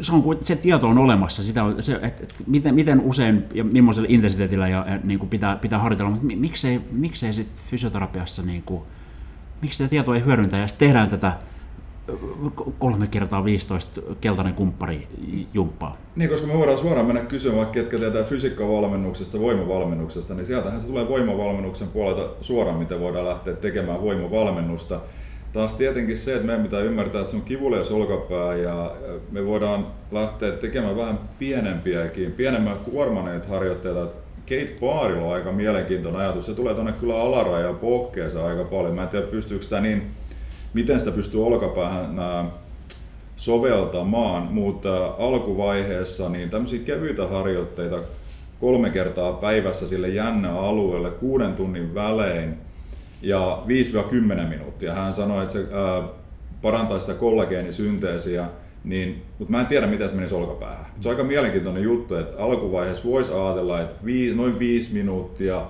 [0.00, 4.08] se, on, se tieto on olemassa, sitä se, että, että miten, miten usein ja millaisella
[4.10, 8.82] intensiteetillä ja, ja niin kuin pitää, pitää harjoitella, mutta miksei, miksei sit fysioterapiassa, niin kuin,
[9.62, 11.32] miksi tätä tietoa ei hyödyntä ja sitten tehdään tätä
[12.78, 15.08] kolme kertaa 15 keltainen kumppari
[15.54, 15.96] jumppaa.
[16.16, 21.08] Niin, koska me voidaan suoraan mennä kysymään, ketkä tietää fysiikkavalmennuksesta, voimavalmennuksesta, niin sieltähän se tulee
[21.08, 25.00] voimavalmennuksen puolelta suoraan, miten voidaan lähteä tekemään voimavalmennusta
[25.52, 28.92] taas tietenkin se, että meidän pitää ymmärtää, että se on kivulias olkapää ja
[29.30, 34.06] me voidaan lähteä tekemään vähän pienempiäkin, pienemmän kuormaneita harjoitteita.
[34.40, 36.46] Kate Baarilla on aika mielenkiintoinen ajatus.
[36.46, 38.94] Se tulee tuonne kyllä alarajaan pohkeeseen aika paljon.
[38.94, 40.10] Mä en tiedä, pystyykö sitä niin,
[40.74, 42.20] miten sitä pystyy olkapäähän
[43.36, 47.98] soveltamaan, mutta alkuvaiheessa niin tämmöisiä kevyitä harjoitteita
[48.60, 52.54] kolme kertaa päivässä sille jännä alueelle kuuden tunnin välein–
[53.22, 53.62] ja
[54.42, 54.94] 5-10 minuuttia.
[54.94, 56.02] Hän sanoi, että se ää,
[56.62, 58.46] parantaa sitä kollageenisynteesiä,
[58.84, 60.86] niin, mutta mä en tiedä, miten se menisi olkapäähän.
[61.00, 65.66] Se on aika mielenkiintoinen juttu, että alkuvaiheessa voisi ajatella, että vii, noin 5 minuuttia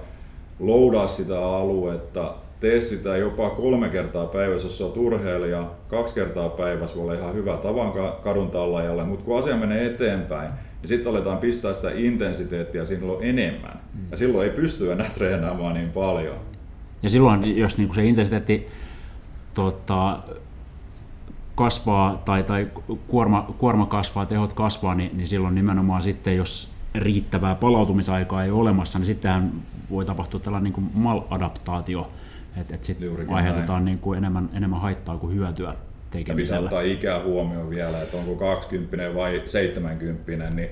[0.59, 6.97] loudaa sitä aluetta, tee sitä jopa kolme kertaa päivässä, jos on urheilija, kaksi kertaa päivässä
[6.97, 10.51] voi olla ihan hyvä tavan kadun tallajalle, mutta kun asia menee eteenpäin,
[10.83, 13.81] niin sitten aletaan pistää sitä intensiteettiä silloin enemmän.
[14.11, 16.50] Ja silloin ei pysty enää treenaamaan niin paljon.
[17.03, 18.69] Ja silloin, jos niin se intensiteetti
[19.55, 20.19] tota,
[21.55, 22.69] kasvaa tai, tai
[23.09, 28.61] kuorma, kuorma kasvaa, tehot kasvaa, niin, niin silloin nimenomaan sitten, jos riittävää palautumisaikaa ei ole
[28.61, 29.53] olemassa, niin sittenhän
[29.91, 32.11] voi tapahtua tällainen niin kuin maladaptaatio,
[32.57, 35.75] että et sitten aiheutetaan niin kuin enemmän, enemmän haittaa kuin hyötyä
[36.11, 36.61] tekemisellä.
[36.61, 40.69] Ja pitää ottaa ikää huomioon vielä, että onko 20 vai 70, niin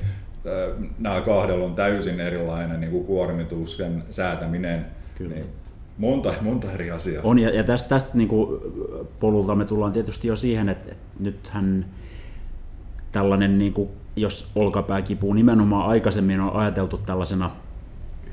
[0.98, 4.86] nämä kahdella on täysin erilainen niin kuin kuormituksen säätäminen.
[5.14, 5.34] Kyllä.
[5.34, 5.46] Niin
[5.98, 7.22] Monta, monta eri asiaa.
[7.24, 8.60] On, ja, ja tästä, tästä niin kuin
[9.20, 11.86] polulta me tullaan tietysti jo siihen, että, että nythän
[13.12, 17.50] tällainen, niin kuin, jos olkapääkipu nimenomaan aikaisemmin on ajateltu tällaisena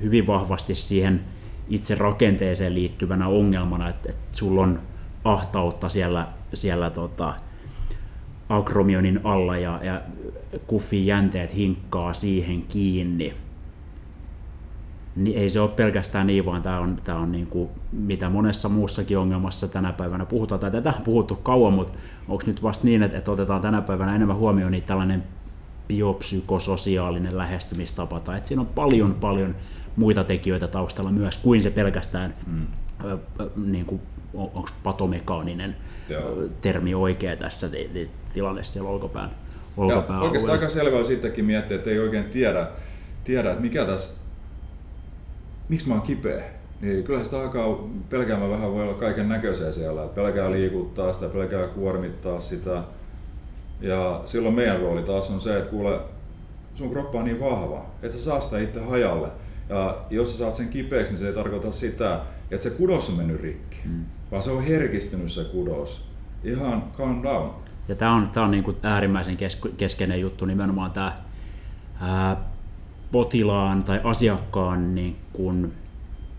[0.01, 1.21] hyvin vahvasti siihen
[1.69, 4.79] itse rakenteeseen liittyvänä ongelmana, että, että sulla on
[5.23, 7.33] ahtautta siellä, siellä tota,
[8.49, 10.01] akromionin alla ja, ja
[10.67, 13.33] kuffin jänteet hinkkaa siihen kiinni
[15.15, 18.69] niin ei se ole pelkästään niin, vaan tämä on, tämä on niin kuin, mitä monessa
[18.69, 21.93] muussakin ongelmassa tänä päivänä puhutaan, tai tätä on puhuttu kauan, mutta
[22.27, 25.23] onko nyt vasta niin, että, että otetaan tänä päivänä enemmän huomioon niin tällainen
[25.87, 29.55] biopsykososiaalinen lähestymistapa, tai että siinä on paljon paljon
[29.95, 32.67] muita tekijöitä taustalla myös kuin se pelkästään mm.
[33.03, 34.01] ö, ö, niin kuin,
[34.33, 35.75] onko patomekaaninen
[36.09, 36.35] Joo.
[36.61, 37.69] termi oikea tässä
[38.33, 39.29] tilanteessa siellä olkapään,
[39.77, 42.67] olkapään ja Oikeastaan aika selvä on sittenkin miettiä, että ei oikein tiedä,
[43.23, 44.24] tiedä että mikä tässä
[45.69, 46.43] miksi mä oon kipeä?
[46.81, 50.03] Niin kyllähän sitä alkaa pelkäämään vähän voi olla kaiken näköisiä siellä.
[50.03, 52.83] Että pelkää liikuttaa sitä, pelkää kuormittaa sitä.
[53.81, 55.99] Ja silloin meidän rooli taas on se, että kuule,
[56.73, 59.27] sun kroppa on niin vahva, että sä saa sitä itse hajalle.
[59.69, 63.15] Ja jos sä saat sen kipeäksi, niin se ei tarkoita sitä, että se kudos on
[63.15, 64.05] mennyt rikki, mm.
[64.31, 66.07] vaan se on herkistynyt se kudos.
[66.43, 67.49] Ihan calm down.
[67.87, 69.37] Ja tämä on, tää on niinku äärimmäisen
[69.77, 71.15] keskeinen juttu nimenomaan tämä
[73.11, 75.73] potilaan tai asiakkaan niin kuin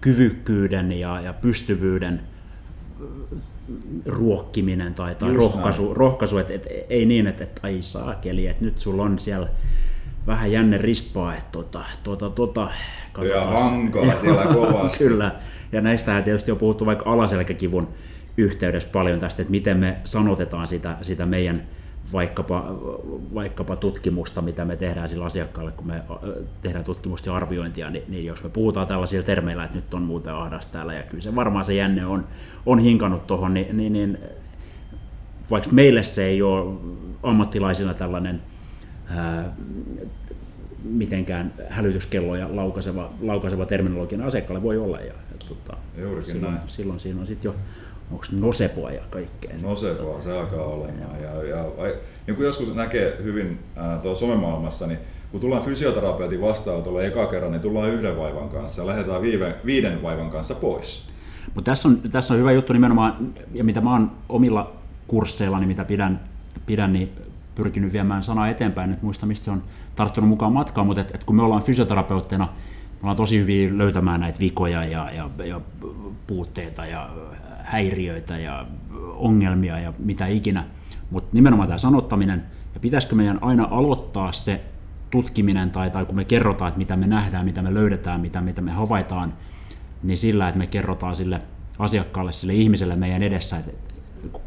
[0.00, 2.20] kyvykkyyden ja, ja pystyvyyden
[4.06, 8.78] ruokkiminen tai, tai rohkaisu, rohkaisu että et, ei niin, että et, ai saakeli, että nyt
[8.78, 9.48] sulla on siellä
[10.26, 12.70] vähän jänne rispaa, että tota, tota, tota,
[13.34, 14.98] ja hankaa siellä kovasti.
[14.98, 15.32] Kyllä,
[15.72, 17.88] ja näistähän tietysti on puhuttu vaikka alaselkäkivun
[18.36, 21.62] yhteydessä paljon tästä, että miten me sanotetaan sitä, sitä meidän
[22.12, 22.64] vaikkapa,
[23.34, 26.02] vaikkapa tutkimusta, mitä me tehdään sillä asiakkaalle, kun me
[26.62, 30.34] tehdään tutkimusta ja arviointia, niin, niin jos me puhutaan tällaisilla termeillä, että nyt on muuten
[30.34, 32.26] ahdas täällä, ja kyllä se varmaan se jänne on,
[32.66, 34.18] on hinkannut tuohon, niin, niin, niin
[35.50, 36.76] vaikka meille se ei ole
[37.22, 38.42] ammattilaisilla tällainen
[39.08, 39.52] ää,
[40.84, 44.98] mitenkään hälytyskelloja laukaiseva, laukaiseva terminologian asiakkaalle voi olla.
[45.00, 45.76] Ja, ja tota,
[46.22, 46.68] silloin, näin.
[46.68, 47.54] silloin siinä on sitten jo
[48.10, 49.50] onko nosepoa ja kaikkea.
[49.62, 51.22] Nosepoa se alkaa olemaan.
[51.22, 51.64] Ja, ja,
[52.26, 54.98] niin kuin joskus näkee hyvin äh, tuolla somemaailmassa, niin
[55.32, 60.02] kun tullaan fysioterapeutin vastaanotolle eka kerran, niin tullaan yhden vaivan kanssa ja lähdetään viive, viiden
[60.02, 61.08] vaivan kanssa pois.
[61.54, 64.72] Mutta tässä on, tässä on hyvä juttu nimenomaan, ja mitä mä oon omilla
[65.08, 66.20] kursseillani, mitä pidän,
[66.66, 67.12] pidän niin
[67.54, 69.62] pyrkinyt viemään sanaa eteenpäin, nyt muista mistä se on
[69.96, 74.20] tarttunut mukaan matkaan, mutta et, et kun me ollaan fysioterapeutteina, me ollaan tosi hyvin löytämään
[74.20, 75.60] näitä vikoja ja, ja, ja
[76.26, 77.10] puutteita ja
[77.66, 78.66] häiriöitä ja
[79.14, 80.64] ongelmia ja mitä ikinä,
[81.10, 84.60] mutta nimenomaan tämä sanottaminen, ja pitäisikö meidän aina aloittaa se
[85.10, 88.60] tutkiminen tai, tai kun me kerrotaan, että mitä me nähdään, mitä me löydetään, mitä, mitä
[88.60, 89.34] me havaitaan,
[90.02, 91.40] niin sillä, että me kerrotaan sille
[91.78, 93.72] asiakkaalle, sille ihmiselle meidän edessä, että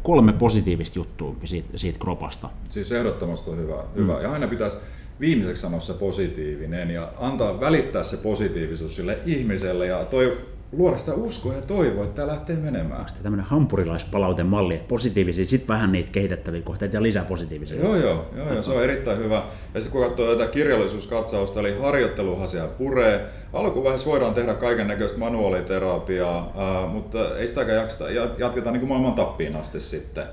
[0.02, 2.50] kolme positiivista juttua siitä, siitä kropasta.
[2.70, 3.74] Siis ehdottomasti on hyvä.
[3.74, 4.02] Mm.
[4.02, 4.20] hyvä.
[4.20, 4.76] Ja aina pitäisi
[5.20, 10.38] viimeiseksi sanoa se positiivinen ja antaa välittää se positiivisuus sille ihmiselle ja toi
[10.72, 13.06] luoda sitä uskoa ja toivoa, että tämä lähtee menemään.
[13.06, 17.80] Sitten tämmöinen hampurilaispalautemalli, että positiivisia, sitten vähän niitä kehitettäviä kohteita ja lisää positiivisia.
[17.80, 19.42] Joo, joo, joo, joo se on erittäin hyvä.
[19.74, 26.88] Ja sitten kun katsoo tätä kirjallisuuskatsausta, eli harjoitteluhasia puree, alkuvaiheessa voidaan tehdä kaiken näköistä manuaaliterapiaa,
[26.92, 28.10] mutta ei sitäkään jakseta.
[28.38, 30.24] Jatketaan niin kuin maailman tappiin asti sitten.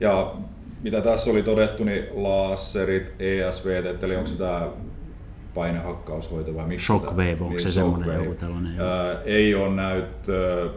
[0.00, 0.34] Ja
[0.82, 4.68] mitä tässä oli todettu, niin laserit, ESV, eli onko se tämä
[5.54, 6.86] painehakkaushoito vai miksi?
[6.86, 8.80] Shockwave, onko niin, se semmoinen joku tällainen?
[8.80, 10.70] Ää, ei ole näyttöä.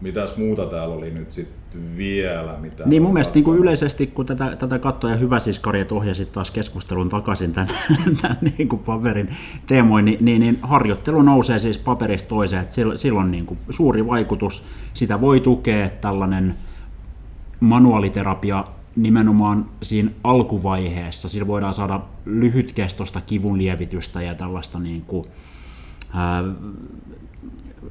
[0.00, 2.56] Mitäs muuta täällä oli nyt sitten vielä?
[2.60, 6.32] Mitä niin mun mielestä niin kuin yleisesti, kun tätä, tätä kattoja hyvä siskari, että ohjasit
[6.32, 7.68] taas keskustelun takaisin tämän,
[8.22, 13.30] tämän niin kuin paperin teemoin, niin, niin, niin, harjoittelu nousee siis paperista toiseen, että silloin
[13.30, 16.54] niin kuin suuri vaikutus, sitä voi tukea tällainen
[17.60, 18.64] manuaaliterapia
[19.02, 21.28] nimenomaan siinä alkuvaiheessa.
[21.28, 25.24] Sillä voidaan saada lyhytkestoista kivun lievitystä ja tällaista niin kuin,
[26.14, 26.44] ää,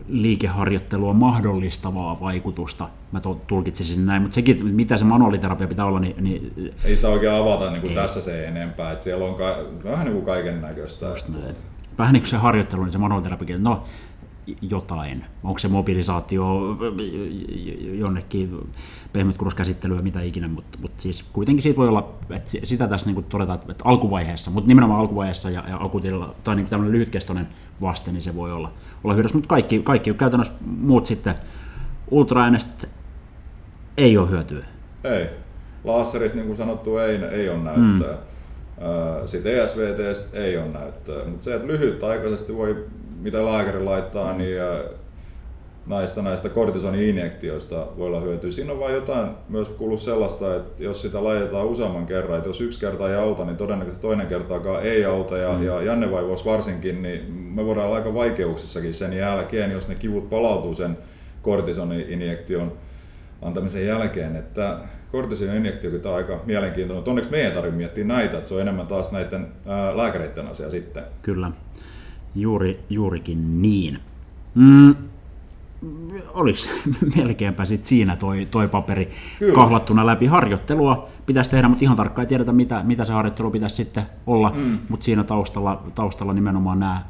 [0.08, 2.89] liikeharjoittelua mahdollistavaa vaikutusta.
[3.12, 6.24] Mä tulkitsisin näin, mutta sekin, mitä se manuaaliterapia pitää olla, niin...
[6.24, 10.06] niin ei sitä oikein avata niin kuin tässä se enempää, että siellä on ka- vähän
[10.06, 11.06] niin kuin kaiken näköistä.
[11.98, 13.84] Vähän niin kuin se harjoittelu, niin se manuaaliterapia, no
[14.62, 15.25] jotain.
[15.43, 16.77] Onko se mobilisaatio
[17.93, 18.69] jonnekin
[19.13, 23.60] pehmytkuruskäsittelyä, mitä ikinä, mutta, mutta siis kuitenkin siitä voi olla, että sitä tässä niin todetaan,
[23.69, 27.47] että alkuvaiheessa, mutta nimenomaan alkuvaiheessa ja, ja akutilla, tai niin tämmöinen lyhytkestoinen
[27.81, 28.71] vaste, niin se voi olla,
[29.03, 31.36] olla hyödyssä, mutta kaikki, kaikki käytännössä muut sitten
[32.12, 32.88] ultraäänestä
[33.97, 34.65] ei ole hyötyä.
[35.03, 35.27] Ei.
[35.83, 38.13] Laserista, niin kuin sanottu, ei, ei ole näyttöä.
[38.13, 39.27] Mm.
[39.27, 42.86] Sitten ESVT ei ole näyttöä, mutta se, että lyhytaikaisesti voi
[43.27, 44.57] mitä lääkäri laittaa, niin
[45.87, 48.51] näistä, näistä kortisoni-injektioista voi olla hyötyä.
[48.51, 52.61] Siinä on vain jotain myös kuullut sellaista, että jos sitä laitetaan useamman kerran, että jos
[52.61, 55.37] yksi kerta ei auta, niin todennäköisesti toinen kertaakaan ei auta.
[55.37, 55.63] Ja, mm.
[55.63, 60.29] ja Janne Vaivos varsinkin, niin me voidaan olla aika vaikeuksissakin sen jälkeen, jos ne kivut
[60.29, 60.97] palautuu sen
[61.41, 62.71] kortisoni-injektion
[63.41, 64.35] antamisen jälkeen.
[64.35, 64.77] Että
[65.11, 67.09] kortisoni-injektiokin on aika mielenkiintoinen.
[67.09, 71.03] Onneksi meidän tarvitse miettiä näitä, että se on enemmän taas näiden ää, lääkäreiden asia sitten.
[71.21, 71.51] Kyllä.
[72.35, 73.99] Juuri, juurikin niin.
[74.55, 74.95] Mm,
[76.33, 76.59] oliko
[77.15, 79.09] melkeinpä sit siinä toi, toi paperi
[79.39, 79.55] Kyllä.
[79.55, 80.25] kahlattuna läpi.
[80.25, 84.53] Harjoittelua pitäisi tehdä, mutta ihan tarkkaan ei tiedetä, mitä, mitä se harjoittelu pitäisi sitten olla.
[84.55, 84.77] Mm.
[84.89, 87.03] Mutta siinä taustalla, taustalla nimenomaan nämä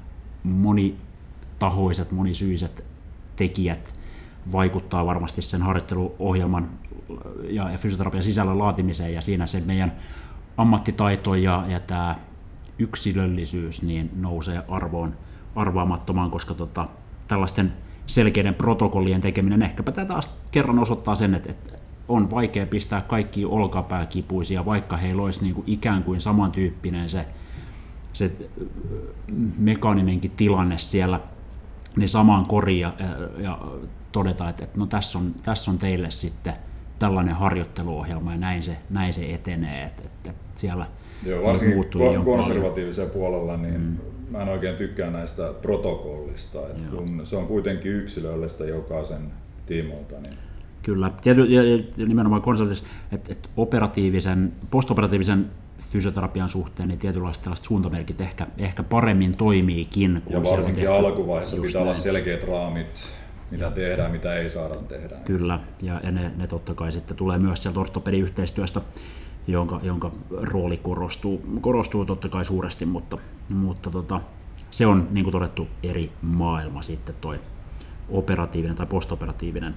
[0.43, 2.85] monitahoiset, monisyiset
[3.35, 3.95] tekijät
[4.51, 6.69] vaikuttaa varmasti sen harjoitteluohjelman
[7.49, 9.91] ja, ja fysioterapian sisällön laatimiseen ja siinä se meidän
[10.57, 12.15] ammattitaito ja, ja tämä
[12.79, 15.15] yksilöllisyys niin nousee arvoon
[15.55, 16.87] arvaamattomaan, koska tota,
[17.27, 17.73] tällaisten
[18.07, 23.45] selkeiden protokollien tekeminen ehkäpä tätä taas kerran osoittaa sen, että, että on vaikea pistää kaikki
[23.45, 27.25] olkapääkipuisia, vaikka heillä olisi niin kuin ikään kuin samantyyppinen se,
[28.13, 28.31] se
[29.57, 31.19] mekaaninenkin tilanne siellä,
[31.95, 32.93] niin samaan koriin ja,
[33.37, 33.57] ja
[34.11, 36.53] todeta, että, että no tässä on, tässä on teille sitten
[36.99, 40.87] tällainen harjoitteluohjelma ja näin se, näin se etenee, että, että siellä–
[41.25, 43.97] Joo, varsinkin kon- konservatiivisen puolella, niin mm.
[44.31, 49.31] mä en oikein tykkää näistä protokollista, että kun se on kuitenkin yksilöllistä jokaisen
[49.65, 50.15] tiimolta.
[50.19, 50.33] Niin
[50.83, 51.63] Kyllä, ja, ja,
[51.97, 55.51] ja nimenomaan konservatiivisen, että, että operatiivisen, postoperatiivisen
[55.89, 60.21] fysioterapian suhteen, niin tietynlaiset tällaiset suuntamerkit ehkä, ehkä paremmin toimiikin.
[60.25, 61.83] Kun ja varsinkin alkuvaiheessa pitää näin.
[61.83, 62.87] olla selkeät raamit,
[63.51, 65.15] mitä tehdään, mitä ei saada tehdä.
[65.25, 68.81] Kyllä, ja, ja ne, ne totta kai sitten tulee myös sieltä ortopediyhteistyöstä,
[69.47, 73.17] jonka, jonka rooli korostuu, korostuu totta kai suuresti, mutta,
[73.53, 74.21] mutta tota,
[74.71, 77.39] se on niin kuin todettu eri maailma sitten toi
[78.09, 79.75] operatiivinen tai postoperatiivinen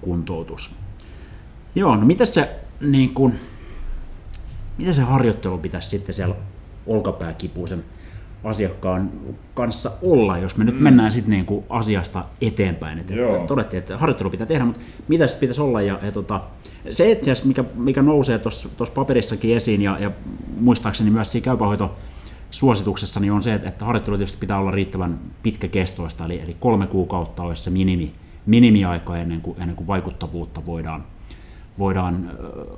[0.00, 0.74] kuntoutus.
[1.74, 3.34] Joo, no mitä se, niin kuin,
[4.78, 6.34] mitä se harjoittelu pitäisi sitten siellä
[6.86, 7.84] olkapääkipuisen
[8.44, 9.10] asiakkaan
[9.54, 10.82] kanssa olla, jos me nyt mm.
[10.82, 12.98] mennään sitten niin kuin asiasta eteenpäin.
[12.98, 15.82] Että, että todettiin, että harjoittelu pitää tehdä, mutta mitä sitten pitäisi olla?
[15.82, 16.40] Ja, ja tota,
[16.90, 20.10] se itse asiassa, mikä, mikä nousee tuossa paperissakin esiin ja, ja
[20.60, 21.96] muistaakseni myös siinä käypähoito
[22.50, 27.42] suosituksessa, niin on se, että harjoittelu tietysti pitää olla riittävän pitkäkestoista, eli, eli kolme kuukautta
[27.42, 28.12] olisi se minimi,
[28.46, 31.04] minimiaika ennen kuin, ennen kuin vaikuttavuutta voidaan,
[31.78, 32.30] voidaan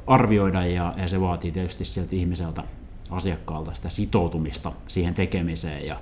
[0.06, 2.64] arvioida, ja, ja se vaatii tietysti sieltä ihmiseltä
[3.10, 5.86] asiakkaalta sitä sitoutumista siihen tekemiseen.
[5.86, 6.00] Ja,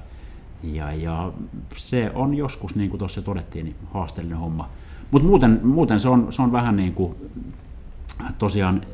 [0.63, 1.33] ja, ja
[1.77, 4.69] se on joskus, niin kuin tuossa todettiin, niin haasteellinen homma.
[5.11, 7.17] Mutta muuten, muuten se, on, se on vähän niin kuin
[8.39, 8.87] tosiaan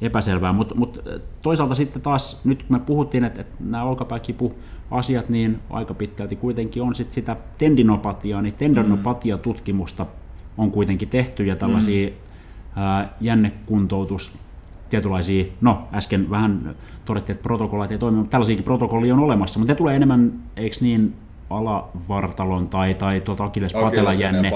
[0.00, 0.98] epäselvää, mutta mut
[1.42, 6.82] toisaalta sitten taas, nyt kun me puhuttiin, että, että nämä olkapääkipu-asiat, niin aika pitkälti kuitenkin
[6.82, 10.06] on sit sitä tendinopatiaa, niin tendinopatiatutkimusta
[10.58, 12.14] on kuitenkin tehty ja tällaisia mm.
[12.82, 14.38] ää, jännekuntoutus
[14.90, 19.72] tietynlaisia, no äsken vähän todettiin, että protokollat ei toimi, mutta tällaisiakin protokollia on olemassa, mutta
[19.72, 21.14] ne tulee enemmän, eikö niin,
[21.50, 24.52] alavartalon tai, tai tuota Akilespatelajänne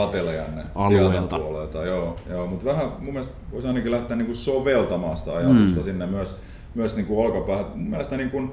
[0.75, 1.39] alueelta.
[1.39, 5.81] Puolelta, joo, joo, mutta vähän mun mielestä voisi ainakin lähteä niin kuin soveltamaan sitä ajatusta
[5.81, 5.85] mm.
[5.85, 6.37] sinne myös,
[6.75, 7.67] myös niin kuin olkapäähän.
[7.75, 8.53] Mun mielestä niin kuin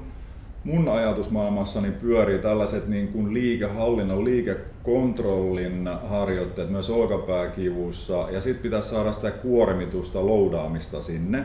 [0.64, 9.12] mun ajatusmaailmassani pyörii tällaiset niin kuin liikehallinnan, liikekontrollin harjoitteet myös olkapääkivussa ja sitten pitäisi saada
[9.12, 11.44] sitä kuormitusta, loudaamista sinne.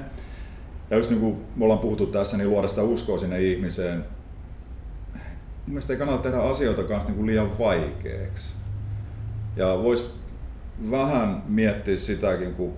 [0.89, 4.05] Ja just niin kuin me ollaan puhuttu tässä, niin luoda sitä uskoa sinne ihmiseen.
[5.71, 8.53] Mun mielestä ei kannata tehdä asioita kanssa niin kuin liian vaikeaksi.
[9.55, 10.13] Ja vois
[10.91, 12.73] vähän miettiä sitäkin, kun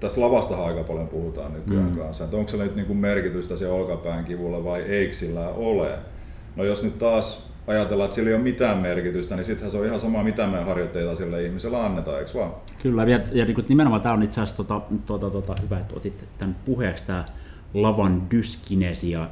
[0.00, 1.96] tästä lavastahan aika paljon puhutaan nykyään mm.
[1.96, 5.98] kanssa, että onko se nyt niin kuin merkitystä se olkapään kivulla vai eikö sillä ole.
[6.56, 9.86] No jos nyt taas ajatellaan, että sillä ei ole mitään merkitystä, niin sittenhän se on
[9.86, 12.54] ihan sama, mitä me harjoitteita sille ihmiselle annetaan, eikö vaan?
[12.82, 15.96] Kyllä, ja, ja niin kuin nimenomaan tämä on itse asiassa tota, tota, tota, hyvä, että
[15.96, 17.24] otit tämän puheeksi, tämä
[17.74, 19.28] lavan dyskinesia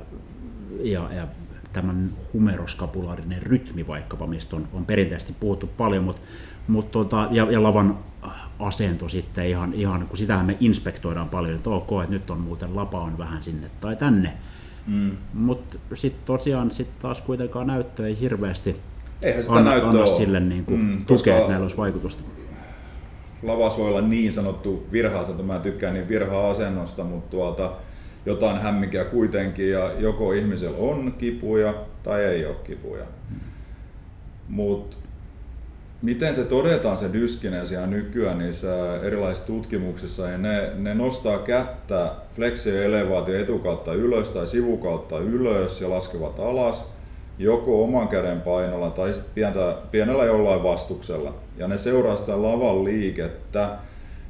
[0.82, 1.28] ja, ja
[1.74, 6.22] tämän humeroskapulaarinen rytmi vaikkapa, mistä on, on perinteisesti puhuttu paljon, mutta,
[6.68, 7.98] mutta tota, ja, ja lavan
[8.58, 12.76] asento sitten ihan, ihan kun sitähän me inspektoidaan paljon, että ok, että nyt on muuten
[12.76, 14.32] lapa on vähän sinne tai tänne.
[14.86, 15.16] Mm.
[15.34, 18.80] Mutta sitten tosiaan sit taas kuitenkaan näyttö ei hirveästi
[19.22, 22.24] Eihän sitä anna, anna sille niin kuin mm, tukea, että näillä olisi vaikutusta.
[23.42, 27.72] Lavas voi olla niin sanottu virha-asento, mä tykkään niin virha-asennosta, mutta tuota,
[28.26, 33.04] jotain hämminkiä kuitenkin ja joko ihmisellä on kipuja tai ei ole kipuja.
[34.48, 34.96] Mutta
[36.02, 42.82] miten se todetaan se dyskinesia nykyään niissä erilaisissa tutkimuksissa, ja ne, ne nostaa kättä flexio
[42.82, 46.84] elevaatio etukautta ylös tai sivukautta ylös ja laskevat alas,
[47.38, 51.34] joko oman käden painolla tai pientä, pienellä jollain vastuksella.
[51.56, 53.68] Ja ne seuraa sitä lavan liikettä,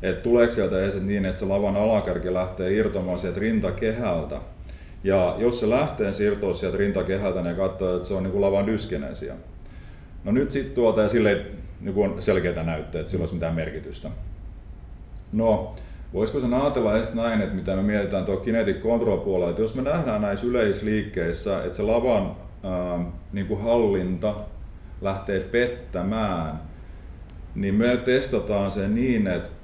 [0.04, 4.40] että tuleeko sieltä edes niin, että se lavan alakärki lähtee irtomaan sieltä rintakehältä.
[5.04, 8.66] Ja jos se lähtee siirtoa sieltä rintakehältä, niin katsoo, että se on niin kuin lavan
[8.66, 9.34] dyskinesia.
[10.24, 11.46] No nyt sitten tuota, ja sille
[11.80, 14.10] niin on selkeää näyttöä, että sillä olisi mitään merkitystä.
[15.32, 15.74] No,
[16.12, 19.74] voisiko sen ajatella edes näin, että mitä me mietitään tuo kinetic control puolella, että jos
[19.74, 24.34] me nähdään näissä yleisliikkeissä, että se lavan ää, niin kuin hallinta
[25.02, 26.60] lähtee pettämään,
[27.54, 29.63] niin me testataan se niin, että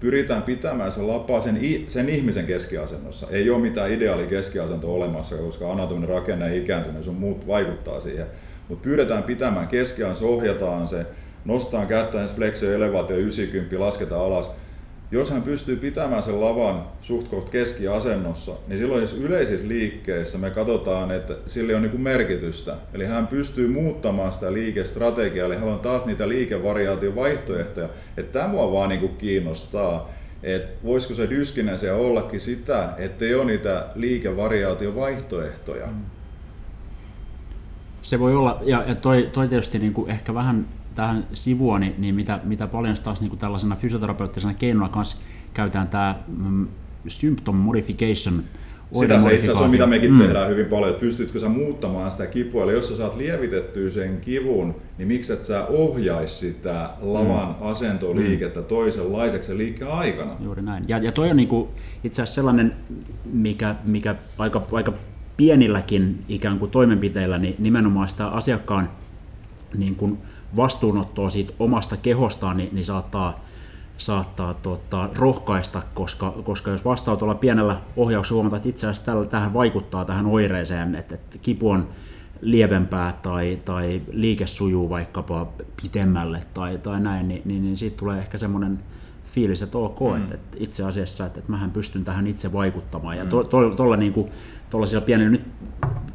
[0.00, 3.26] pyritään pitämään se lapa sen, sen ihmisen keskiasennossa.
[3.30, 8.26] Ei ole mitään ideaali keskiasento olemassa, koska anatominen rakenne ja ikääntyneys on muut vaikuttaa siihen
[8.68, 11.06] mutta pyydetään pitämään keskiään, ohjataan se,
[11.44, 14.50] nostetaan kättä, flexio, elevaatio 90, lasketaan alas.
[15.10, 20.50] Jos hän pystyy pitämään sen lavan suht koht keskiasennossa, niin silloin jos yleisissä liikkeissä me
[20.50, 22.74] katsotaan, että sillä on niin merkitystä.
[22.94, 27.88] Eli hän pystyy muuttamaan sitä liikestrategiaa, eli hän on taas niitä liikevaihtoehtoja.
[28.16, 30.10] Että tämä mua vaan niin kiinnostaa,
[30.42, 35.88] että voisiko se dyskinesia ollakin sitä, että ei ole niitä liikevariaatiovaihtoehtoja.
[38.02, 40.66] Se voi olla, ja, ja toi, toi tietysti niin kuin ehkä vähän
[40.98, 45.16] tähän sivua, niin, niin mitä, mitä paljon taas niin kuin tällaisena fysioterapeuttisena keinona kanssa
[45.54, 46.68] käytetään tämä mm,
[47.08, 48.42] symptom modification
[48.94, 50.18] sitä se itse asiassa on, mitä mekin mm.
[50.18, 54.20] tehdään hyvin paljon, että pystytkö sä muuttamaan sitä kipua, eli jos sä saat lievitettyä sen
[54.20, 57.66] kivun, niin miksi et sä ohjaisi sitä lavan mm.
[57.66, 60.36] asentoliikettä toisenlaiseksi liikkeen aikana?
[60.40, 60.84] Juuri näin.
[60.88, 61.68] Ja, ja toi on niinku
[62.04, 62.72] itse asiassa sellainen,
[63.24, 64.92] mikä, mikä aika, aika
[65.36, 68.90] pienilläkin ikään kuin toimenpiteillä, niin nimenomaan sitä asiakkaan
[69.76, 70.18] niin kuin
[70.56, 73.48] vastuunottoa siitä omasta kehostaan, niin, niin saattaa
[73.98, 79.54] saattaa tota, rohkaista, koska, koska jos vastaanotolla pienellä ohjauksella huomataan, että itse asiassa tällä, tähän
[79.54, 81.88] vaikuttaa tähän oireeseen, että, että kipu on
[82.40, 85.48] lievempää tai, tai liike sujuu vaikkapa
[85.82, 88.78] pitemmälle tai, tai näin, niin, niin, niin siitä tulee ehkä semmoinen
[89.24, 90.16] fiilis, että ok, mm.
[90.16, 93.16] että, että itse asiassa, että, että mähän pystyn tähän itse vaikuttamaan.
[93.16, 94.30] Ja tuolla to, to, niin kuin,
[95.06, 95.44] pienellä, nyt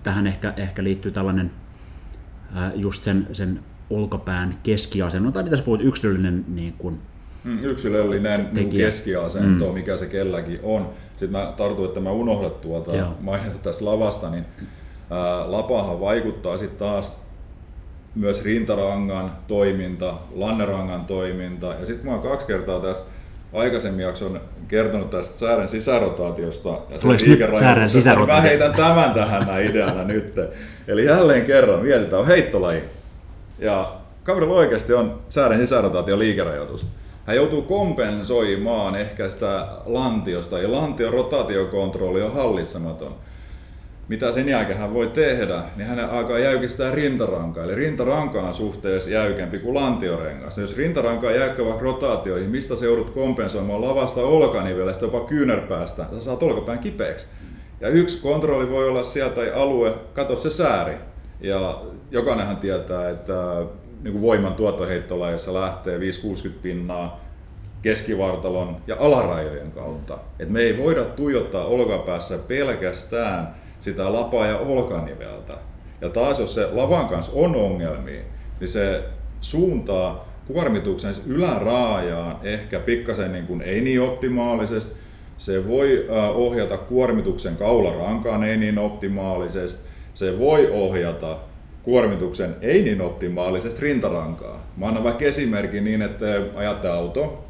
[0.04, 1.52] tähän ehkä, ehkä liittyy tällainen
[2.76, 3.60] just sen, sen
[3.96, 7.00] olkapään keskiasennon, tai mitä sä puhut, yksilöllinen niin kuin,
[7.44, 9.74] Mm, yksilöllinen niin keskiasento, mm.
[9.74, 10.90] mikä se kelläkin on.
[11.10, 14.46] Sitten mä tartuin, että mä unohdan tuota mainita tästä lavasta, niin
[15.12, 17.12] ää, lapahan vaikuttaa sitten taas
[18.16, 21.66] myös rintarangan toiminta, lannerangan toiminta.
[21.80, 23.04] Ja sitten mä oon kaksi kertaa tässä
[23.54, 28.36] aikaisemmin jakson kertonut tästä säären sisärotaatiosta ja sen säären sisärotaatio?
[28.36, 30.34] Mä heitän tämän tähän näin ideana nyt.
[30.88, 32.84] Eli jälleen kerran mietitään, on heittolaji.
[33.60, 33.88] Ja
[34.24, 36.88] kaverilla oikeasti on säären sisärotaatio liikerajoitus
[37.26, 43.16] hän joutuu kompensoimaan ehkä sitä lantiosta ja lantion rotaatiokontrolli on hallitsematon.
[44.08, 47.64] Mitä sen jälkeen hän voi tehdä, niin hän alkaa jäykistää rintarankaa.
[47.64, 50.58] Eli rintaranka on suhteessa jäykempi kuin lantiorengas.
[50.58, 56.22] Jos rintaranka on jäykkä vaikka rotaatioihin, mistä se joudut kompensoimaan lavasta olkanivelestä jopa kyynärpäästä, sä
[56.22, 57.26] saat olkapään kipeäksi.
[57.82, 60.94] Ja yksi kontrolli voi olla sieltä alue, kato se sääri.
[61.44, 61.82] Ja
[62.12, 63.66] jokainenhan tietää, että
[64.04, 66.02] niin kuin voiman tuottoheittolajissa lähtee 5-60
[66.62, 67.24] pinnaa
[67.82, 70.18] keskivartalon ja alarajojen kautta.
[70.40, 75.54] Et me ei voida tuijottaa olkapäässä pelkästään sitä lapaa ja olkaniveltä.
[76.02, 78.22] Ja taas jos se lavan kanssa on ongelmia,
[78.60, 79.04] niin se
[79.42, 84.96] suuntaa kuormituksen yläraajaan ehkä pikkasen niin kuin ei niin optimaalisesti.
[85.38, 89.93] Se voi ohjata kuormituksen kaularankaan ei niin optimaalisesti.
[90.14, 91.38] Se voi ohjata
[91.84, 94.68] kuormituksen ei niin optimaalisesti rintarankaa.
[94.78, 97.46] Mä annan vaikka esimerkin niin, että ajatte auto,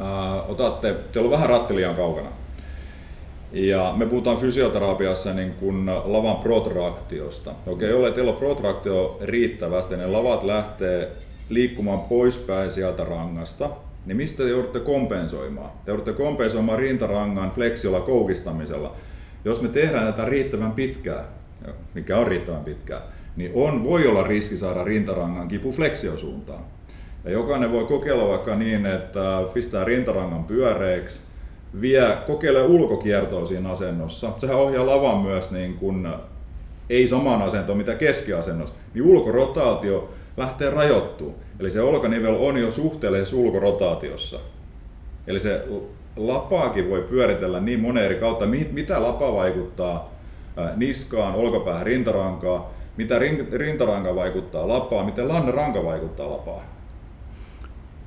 [0.00, 2.28] äh, otatte, teillä on vähän ratti liian kaukana.
[3.52, 7.54] Ja me puhutaan fysioterapiassa niin kuin lavan protraktiosta.
[7.66, 11.08] Okei, jollei teillä on protraktio riittävästi, niin lavat lähtee
[11.48, 13.70] liikkumaan poispäin sieltä rangasta,
[14.06, 15.70] niin mistä te joudutte kompensoimaan?
[15.84, 18.92] Te joudutte kompensoimaan rintarangan fleksiolla koukistamisella.
[19.44, 21.24] Jos me tehdään tätä riittävän pitkään,
[21.94, 23.02] mikä on riittävän pitkään,
[23.36, 26.64] niin on, voi olla riski saada rintarangan kipu fleksiosuuntaan.
[27.24, 31.22] Ja jokainen voi kokeilla vaikka niin, että pistää rintarangan pyöreäksi,
[31.80, 34.32] vie, kokeilee ulkokiertoa siinä asennossa.
[34.38, 36.08] Sehän ohjaa lavan myös niin kuin,
[36.90, 41.34] ei samaan asentoon mitä keskiasennossa, niin ulkorotaatio lähtee rajoittuu.
[41.60, 44.38] Eli se olkanivel on jo suhteellisessa ulkorotaatiossa.
[45.26, 45.64] Eli se
[46.16, 50.17] lapaakin voi pyöritellä niin monen eri kautta, mitä lapa vaikuttaa
[50.76, 52.62] niskaan, olkapäähän, rintarankaan,
[52.96, 53.18] mitä
[53.52, 56.62] rintaranka vaikuttaa lapaan, miten lanneranka vaikuttaa lapaan.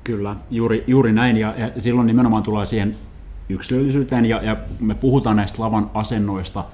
[0.04, 1.36] Kyllä, juuri, juuri näin.
[1.36, 2.96] Ja, ja silloin nimenomaan tulee siihen
[3.48, 6.64] yksilöllisyyteen, ja, ja me puhutaan näistä lavan asennoista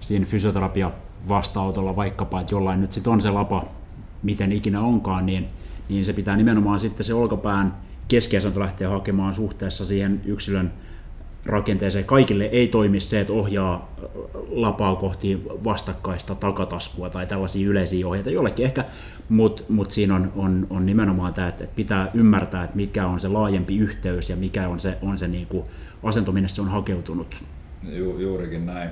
[0.00, 0.90] siinä fysioterapia
[1.28, 3.64] vastaanotolla vaikkapa, että jollain nyt sitten on se lapa,
[4.22, 5.48] miten ikinä onkaan, niin,
[5.88, 7.74] niin se pitää nimenomaan sitten se olkapään
[8.08, 10.72] keskiasento lähteä hakemaan suhteessa siihen yksilön
[11.46, 12.04] rakenteeseen.
[12.04, 13.94] Kaikille ei toimi se, että ohjaa
[14.48, 18.30] lapaa kohti vastakkaista takataskua tai tällaisia yleisiä ohjeita.
[18.30, 18.84] Jollekin ehkä,
[19.28, 23.28] mutta mut siinä on, on, on nimenomaan tämä, että pitää ymmärtää, että mikä on se
[23.28, 25.64] laajempi yhteys ja mikä on se, on se niin kuin
[26.02, 27.36] asento, minne se on hakeutunut.
[27.92, 28.90] Ju, juurikin näin.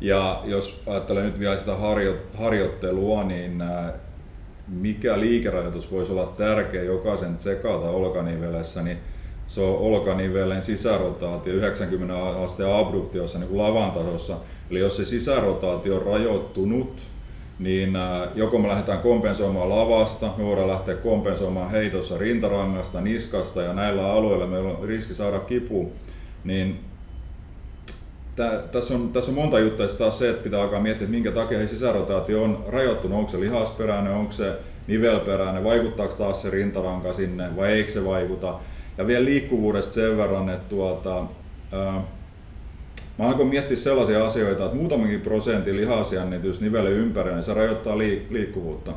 [0.00, 3.92] Ja jos ajattelen nyt vielä sitä harjo, harjoittelua, niin äh,
[4.68, 8.98] mikä liikerajoitus voisi olla tärkeä jokaisen tsekata olkanivelessä, niin
[9.50, 14.36] se on olkanivelen sisärotaatio 90 asteen abduktiossa niin kuin lavan tasossa.
[14.70, 17.02] Eli jos se sisärotaatio on rajoittunut,
[17.58, 23.72] niin äh, joko me lähdetään kompensoimaan lavasta, me voidaan lähteä kompensoimaan heitossa rintarangasta, niskasta ja
[23.72, 25.92] näillä alueilla meillä on riski saada kipu,
[26.44, 26.80] niin
[28.72, 29.86] tässä on, tässä on monta juttua.
[29.86, 33.18] taas se, että pitää alkaa miettiä, että minkä takia sisärotaatio on rajoittunut.
[33.18, 34.52] Onko se lihasperäinen, onko se
[34.86, 38.58] nivelperäinen, vaikuttaako taas se rintaranka sinne vai eikö se vaikuta.
[39.00, 41.16] Ja vielä liikkuvuudesta sen verran, että tuota,
[41.72, 42.02] ää,
[43.18, 48.92] mä alkoin miettiä sellaisia asioita, että muutamankin prosentin lihasjännitys nivelle ympärillä, niin se rajoittaa liikkuvuutta.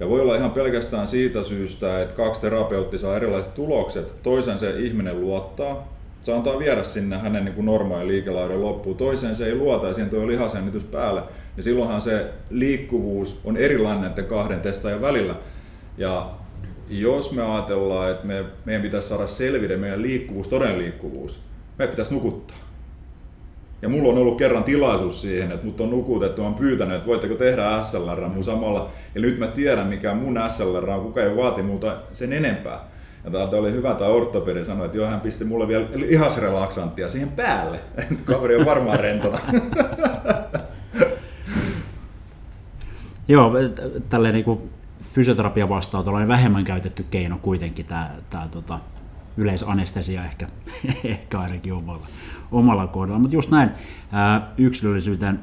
[0.00, 4.22] Ja voi olla ihan pelkästään siitä syystä, että kaksi terapeuttia saa erilaiset tulokset.
[4.22, 5.88] Toisen se ihminen luottaa,
[6.22, 8.96] se antaa viedä sinne hänen niin normaalin liikelauden loppuun.
[8.96, 11.22] Toiseen se ei luota ja siihen tuo lihasjännitys päälle.
[11.56, 15.34] Ja silloinhan se liikkuvuus on erilainen näiden kahden testaajan välillä.
[15.98, 16.39] Ja
[16.90, 21.40] jos me ajatellaan, että me, meidän pitäisi saada selville meidän liikkuvuus, todellinen liikkuvuus,
[21.78, 22.56] meidän pitäisi nukuttaa.
[23.82, 27.34] Ja mulla on ollut kerran tilaisuus siihen, että mut on nukutettu, on pyytänyt, että voitteko
[27.34, 28.90] tehdä SLR mun samalla.
[29.14, 32.84] Ja nyt mä tiedän, mikä mun SLR on, kuka ei vaati muuta sen enempää.
[33.24, 37.30] Ja täältä oli hyvä, tämä ortopedi sanoi, että joo, hän pisti mulle vielä ihasrelaksanttia siihen
[37.30, 37.80] päälle.
[38.24, 39.38] Kaveri on varmaan rentona.
[43.28, 43.52] joo,
[44.08, 44.70] tälleen niin
[45.12, 48.78] fysioterapia vastaa tällainen vähemmän käytetty keino kuitenkin tämä, tämä tota,
[49.36, 50.48] yleisanestesia ehkä,
[51.04, 52.06] ehkä ainakin omalla,
[52.52, 53.18] omalla kohdalla.
[53.18, 53.70] Mutta just näin
[54.12, 55.40] ää, yksilöllisyyteen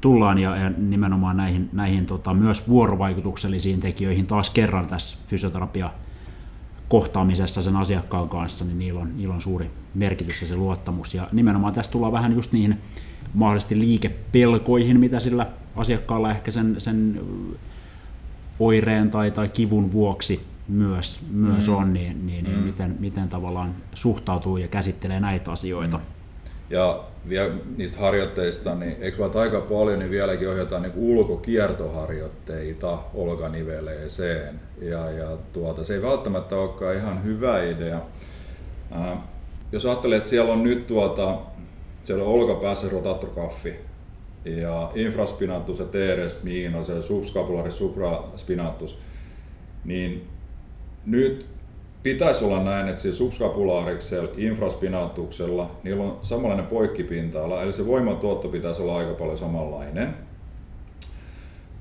[0.00, 5.90] tullaan ja, ja nimenomaan näihin, näihin tota, myös vuorovaikutuksellisiin tekijöihin taas kerran tässä fysioterapia
[6.88, 11.14] kohtaamisessa sen asiakkaan kanssa, niin niillä on, niillä on suuri merkitys ja se luottamus.
[11.14, 12.78] Ja nimenomaan tässä tullaan vähän just niihin
[13.34, 15.46] mahdollisesti liikepelkoihin, mitä sillä
[15.76, 17.20] asiakkaalla ehkä sen, sen
[18.60, 21.74] oireen tai, tai kivun vuoksi myös, myös mm.
[21.74, 22.62] on, niin, niin, niin mm.
[22.62, 25.98] miten, miten tavallaan suhtautuu ja käsittelee näitä asioita.
[25.98, 26.04] Mm.
[26.70, 34.60] Ja vielä niistä harjoitteista, niin eikö vaan aika paljon, niin vieläkin ohjataan niin ulkokiertoharjoitteita olkaniveleeseen.
[34.80, 38.00] Ja, ja tuota, se ei välttämättä olekaan ihan hyvä idea.
[38.92, 39.18] Äh,
[39.72, 41.38] jos ajattelee, että siellä on nyt tuota,
[42.02, 43.74] siellä on olkapäässä rotaattorkaffi
[44.44, 48.98] ja infraspinatus ja teres miinos ja subscapularis supraspinatus,
[49.84, 50.28] niin
[51.06, 51.46] nyt
[52.02, 58.96] pitäisi olla näin, että subscapulaariksella, infraspinaatuksella, niillä on samanlainen poikkipinta-ala, eli se voimatuotto pitäisi olla
[58.96, 60.14] aika paljon samanlainen.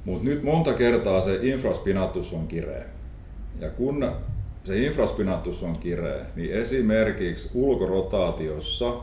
[0.05, 2.85] Mutta nyt monta kertaa se infraspinatus on kireä.
[3.59, 4.11] Ja kun
[4.63, 8.93] se infraspinatus on kireä, niin esimerkiksi ulkorotaatiossa,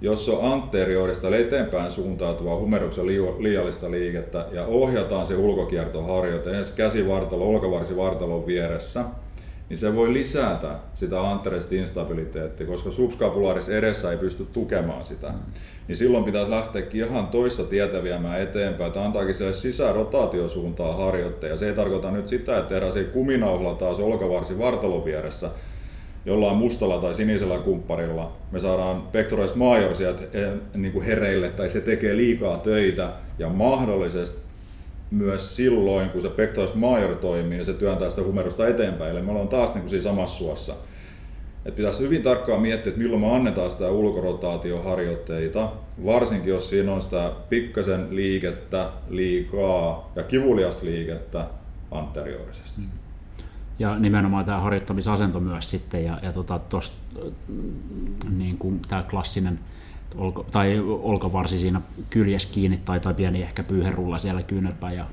[0.00, 3.06] jos on anteriorista eli eteenpäin suuntautuva humeruksen
[3.38, 9.04] liiallista liikettä ja ohjataan se ulkokiertoharjoite ensin käsivartalo, olkavarsivartalon vieressä–
[9.68, 15.28] niin se voi lisätä sitä anteresta instabiliteettia, koska subscapularis edessä ei pysty tukemaan sitä.
[15.28, 15.38] Mm.
[15.88, 21.56] Niin silloin pitäisi lähteäkin ihan toista tietä viemään eteenpäin, että antaakin sille sisärotaatiosuuntaan harjoitteja.
[21.56, 25.50] Se ei tarkoita nyt sitä, että tehdään se kuminauhla taas olkavarsi vartalon vieressä,
[26.26, 28.32] jollain mustalla tai sinisellä kumpparilla.
[28.50, 33.48] Me saadaan pectoralis major sieltä eh, niin kuin hereille tai se tekee liikaa töitä ja
[33.48, 34.38] mahdollisesti
[35.10, 39.10] myös silloin, kun se pectoralis major toimii, niin se työntää sitä humerusta eteenpäin.
[39.10, 40.74] Eli me ollaan taas niin kuin siinä samassa suossa.
[41.66, 45.72] Et pitäisi hyvin tarkkaan miettiä, että milloin me annetaan sitä ulkorotaatioharjoitteita,
[46.04, 51.46] varsinkin jos siinä on sitä pikkasen liikettä liikaa ja kivuliasta liikettä
[51.90, 52.80] anteriorisesti.
[52.80, 53.03] Mm.
[53.78, 56.96] Ja nimenomaan tämä harjoittamisasento myös sitten, ja, ja tota, tosta,
[58.36, 59.58] niin kuin tämä klassinen
[60.16, 65.06] olko, tai olkavarsi siinä kyljessä kiinni tai, tai pieni ehkä pyyherulla siellä kyynärpäin ja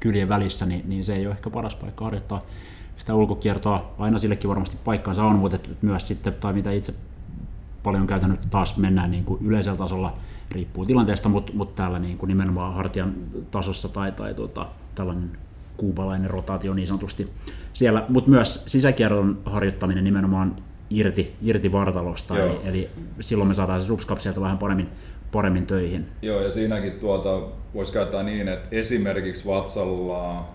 [0.00, 2.42] kyljen välissä, niin, niin se ei ole ehkä paras paikka harjoittaa
[2.96, 3.94] sitä ulkokiertoa.
[3.98, 6.94] Aina sillekin varmasti paikkaansa on, mutta et myös sitten, tai mitä itse
[7.82, 10.14] paljon käytän nyt taas mennään niin kuin yleisellä tasolla,
[10.50, 13.14] riippuu tilanteesta, mutta, mutta täällä niin kuin nimenomaan hartian
[13.50, 15.38] tasossa tai, tai tuota, tällainen
[15.76, 17.32] kuubalainen rotaatio niin sanotusti
[17.72, 20.56] siellä, mutta myös sisäkierron harjoittaminen nimenomaan
[20.90, 24.86] irti, irti vartalosta, eli, eli, silloin me saadaan se subscap sieltä vähän paremmin,
[25.32, 26.06] paremmin töihin.
[26.22, 27.40] Joo, ja siinäkin tuota,
[27.74, 30.48] voisi käyttää niin, että esimerkiksi vatsalla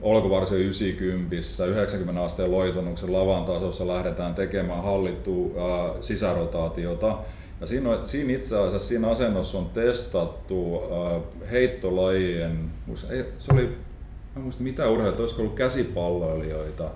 [0.00, 7.18] olkavarsi 90, 90 asteen loitonuksen lavan tasossa lähdetään tekemään hallittua äh, sisärotaatiota.
[7.60, 12.70] Ja siinä, on, siinä itse asiassa siinä asennossa on testattu äh, heittolajien,
[13.38, 13.76] se oli,
[14.36, 16.90] en muista mitä urheilijoita, olisiko ollut käsipalloilijoita,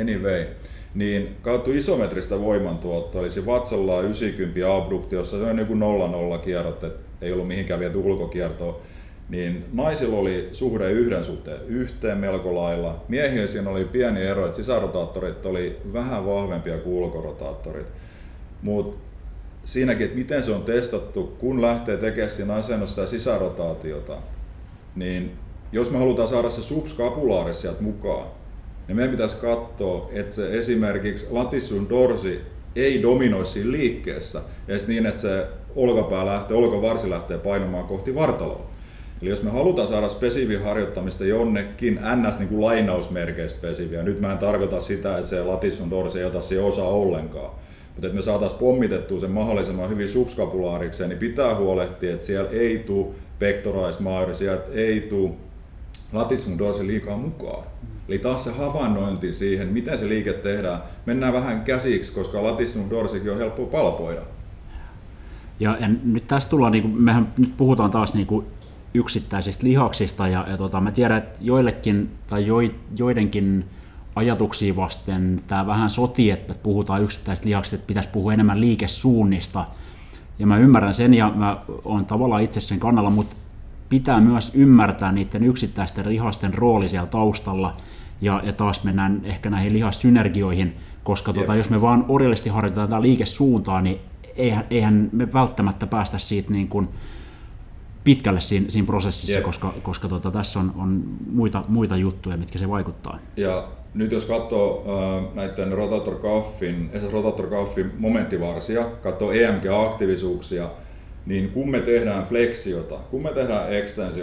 [0.00, 0.46] anyway,
[0.94, 6.98] niin kautta isometristä voimantuottoa, eli se vatsalla 90 abduktiossa, se on joku 0-0 kierrot, että
[7.20, 8.80] ei ollut mihinkään viety ulkokiertoa,
[9.28, 13.04] niin naisilla oli suhde yhden suhteen yhteen melko lailla.
[13.08, 17.86] Miehillä siinä oli pieni ero, että sisärotaattorit oli vähän vahvempia kuin ulkorotaattorit.
[18.62, 18.98] Mutta
[19.64, 24.16] siinäkin, että miten se on testattu, kun lähtee tekemään siinä asennossa sitä sisärotaatiota,
[24.96, 25.32] niin
[25.72, 28.26] jos me halutaan saada se subskapulaaris sieltä mukaan,
[28.88, 32.40] niin meidän pitäisi katsoa, että se esimerkiksi latissun dorsi
[32.76, 35.46] ei dominoi siinä liikkeessä, ja niin, että se
[35.76, 38.70] olkapää lähtee, olkavarsi lähtee painamaan kohti vartaloa.
[39.22, 42.38] Eli jos me halutaan saada spesifiä harjoittamista jonnekin ns.
[42.38, 46.42] Niin kuin lainausmerkeissä spesifiä, nyt mä en tarkoita sitä, että se latissun dorsi ei ota
[46.42, 47.50] siihen osaa ollenkaan,
[47.94, 52.78] mutta että me saataisiin pommitettua sen mahdollisimman hyvin subskapulaarikseen, niin pitää huolehtia, että siellä ei
[52.78, 53.06] tule
[53.38, 55.30] pectoralis major, sieltä ei tule
[56.58, 57.64] dorsi liikaa mukaan.
[58.08, 63.32] Eli taas se havainnointi siihen, miten se liike tehdään, mennään vähän käsiksi, koska latissimus dorsikin
[63.32, 64.20] on helppo palpoida.
[65.60, 68.46] Ja, ja nyt tästä tullaan, niin kuin, mehän nyt puhutaan taas niin kuin
[68.94, 72.56] yksittäisistä lihaksista ja, ja tota, mä tiedän, että joillekin tai jo,
[72.98, 73.64] joidenkin
[74.16, 79.66] ajatuksia vasten tämä vähän sotii, että puhutaan yksittäisistä lihaksista, että pitäisi puhua enemmän liikesuunnista.
[80.38, 83.36] Ja mä ymmärrän sen ja mä oon tavallaan itse sen kannalla, mutta
[83.90, 87.76] pitää myös ymmärtää niiden yksittäisten lihasten rooli siellä taustalla.
[88.20, 93.02] Ja, ja taas mennään ehkä näihin lihassynergioihin, koska tota, jos me vaan orjallisesti harjoitetaan tätä
[93.02, 93.98] liikesuuntaa, niin
[94.36, 96.88] eihän, eihän me välttämättä päästä siitä niin kuin
[98.04, 99.44] pitkälle siinä, siinä prosessissa, Jep.
[99.44, 103.18] koska, koska tota, tässä on, on muita, muita juttuja, mitkä se vaikuttaa.
[103.36, 110.68] Ja nyt jos katsoo äh, näiden rotator cuffin, rotator cuffin momenttivarsia, katsoo EMG-aktiivisuuksia,
[111.26, 113.68] niin kun me tehdään fleksiota, kun me tehdään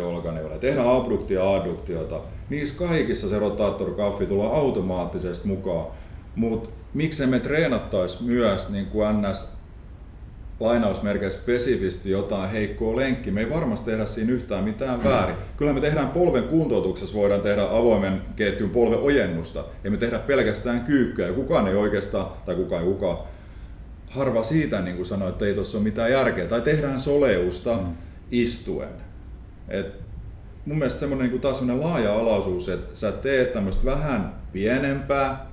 [0.03, 2.19] olkaneuvoja, tehdään abduktia adduktiota,
[2.49, 5.87] niissä kaikissa se rotator cuffi tulee automaattisesti mukaan.
[6.35, 9.57] Mutta miksei me treenattaisi myös niin kuin NS
[10.59, 13.33] lainausmerkeissä spesifisti jotain heikkoa lenkkiä.
[13.33, 15.35] Me ei varmasti tehdä siinä yhtään mitään väärin.
[15.57, 19.63] Kyllä me tehdään polven kuntoutuksessa, voidaan tehdä avoimen ketjun polven ojennusta.
[19.83, 21.31] Ei me tehdä pelkästään kyykkyä.
[21.31, 23.17] Kukaan ei oikeastaan, tai kukaan ei kukaan,
[24.07, 26.45] harva siitä niin kuin sanoi, että ei tuossa ole mitään järkeä.
[26.45, 27.93] Tai tehdään soleusta mm.
[28.31, 28.89] istuen.
[29.69, 29.93] Et
[30.65, 35.47] mun mielestä semmoinen niin taas semmoinen laaja-alaisuus, että sä teet tämmöistä vähän pienempää,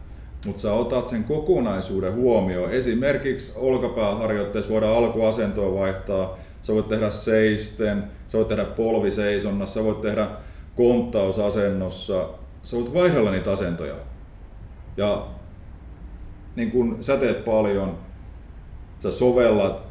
[0.46, 2.70] mutta sä otat sen kokonaisuuden huomioon.
[2.70, 10.00] Esimerkiksi olkapääharjoitteessa voidaan alkuasentoa vaihtaa, sä voit tehdä seisten, sä voit tehdä polviseisonnassa, sä voit
[10.00, 10.28] tehdä
[10.76, 12.28] konttausasennossa,
[12.62, 13.94] sä voit vaihdella niitä asentoja.
[14.96, 15.26] Ja
[16.56, 17.98] niin kun sä teet paljon,
[19.04, 19.82] sä sovellat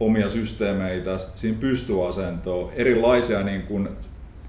[0.00, 3.88] omia systeemeitä siinä pystyasentoon, erilaisia niin kun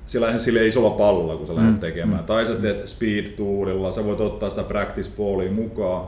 [0.05, 1.79] sillä, sillä isolla pallolla, kun sä lähdet mm.
[1.79, 2.21] tekemään.
[2.21, 2.25] Mm.
[2.25, 6.07] Tai sä teet speed tourilla, sä voit ottaa sitä practice ballia mukaan.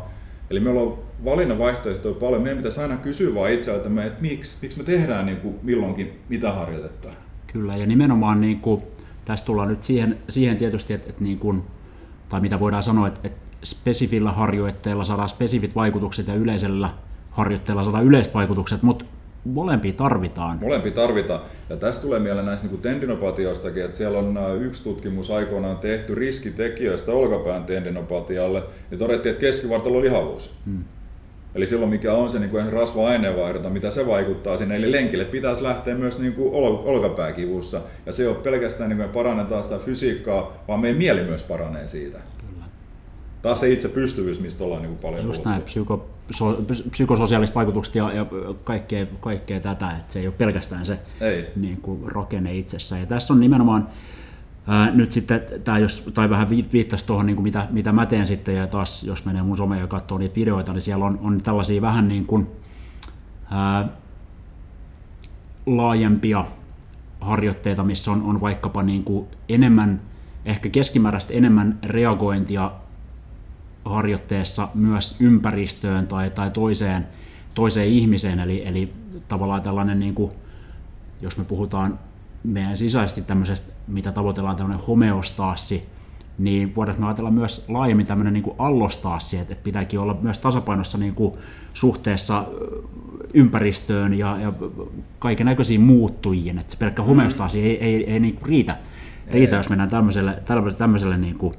[0.49, 2.41] Eli meillä on valinnan vaihtoehtoja paljon.
[2.41, 6.51] Meidän pitäisi aina kysyä vaan itseltämme, että miksi, miksi me tehdään niin kuin milloinkin mitä
[6.51, 7.09] harjoitetta.
[7.53, 8.81] Kyllä, ja nimenomaan niin kuin,
[9.25, 11.63] tässä tullaan nyt siihen, siihen tietysti, että, että niin kuin,
[12.29, 16.89] tai mitä voidaan sanoa, että, että spesifillä harjoitteella saadaan spesifit vaikutukset ja yleisellä
[17.31, 19.05] harjoitteella saadaan yleiset vaikutukset, mutta
[19.45, 20.57] molempia tarvitaan.
[20.61, 21.41] Molempia tarvitaan.
[21.69, 27.11] Ja tästä tulee mieleen näistä niin tendinopatioistakin, että siellä on yksi tutkimus aikoinaan tehty riskitekijöistä
[27.11, 30.53] olkapään tendinopatialle, ja todettiin, että keskivartalo lihavuus.
[30.65, 30.83] Hmm.
[31.55, 34.75] Eli silloin mikä on se niin kuin rasva-aineenvaihdunta, mitä se vaikuttaa sinne.
[34.75, 37.81] Eli lenkille pitäisi lähteä myös niin kuin ol- olkapääkivussa.
[38.05, 41.43] Ja se ei ole pelkästään niin kuin me parannetaan sitä fysiikkaa, vaan meidän mieli myös
[41.43, 42.17] paranee siitä.
[42.17, 42.65] Kyllä.
[43.41, 45.49] Taas se itse pystyvyys, mistä ollaan niin kuin paljon Just puhuttu.
[45.49, 46.57] näin, psyko, so,
[46.91, 48.25] psykososiaaliset vaikutukset ja, ja
[48.63, 51.47] kaikkea, kaikkea tätä, että se ei ole pelkästään se ei.
[51.55, 53.01] Niin kuin, rakenne itsessään.
[53.01, 53.87] Ja tässä on nimenomaan
[54.67, 58.27] ää, nyt sitten, tämä jos, tai vähän viittasi tuohon, niin kuin mitä, mitä mä teen
[58.27, 61.41] sitten, ja taas jos menee mun someen ja katsoo niitä videoita, niin siellä on, on
[61.41, 62.47] tällaisia vähän niin kuin,
[63.51, 63.87] ää,
[65.65, 66.45] laajempia
[67.21, 70.01] harjoitteita, missä on, on vaikkapa niin kuin enemmän,
[70.45, 72.71] ehkä keskimääräistä enemmän reagointia
[73.85, 77.07] harjoitteessa myös ympäristöön tai, tai toiseen,
[77.53, 78.93] toiseen ihmiseen, eli, eli
[79.27, 80.31] tavallaan tällainen, niin kuin,
[81.21, 81.99] jos me puhutaan
[82.43, 85.83] meidän sisäisesti tämmöisestä, mitä tavoitellaan tämmöinen homeostaassi,
[86.37, 90.97] niin voidaanko me ajatella myös laajemmin tämmöinen niin allostaassi, että, että pitääkin olla myös tasapainossa
[90.97, 91.33] niin kuin
[91.73, 92.45] suhteessa
[93.33, 94.53] ympäristöön ja, ja
[95.19, 98.77] kaiken näköisiin muuttujiin, että se pelkkä homeostaasi ei, ei, ei, ei niin kuin riitä,
[99.31, 99.59] riitä, ei.
[99.59, 101.53] jos mennään tämmöiselle, tämmöiselle, tämmöiselle niin kuin,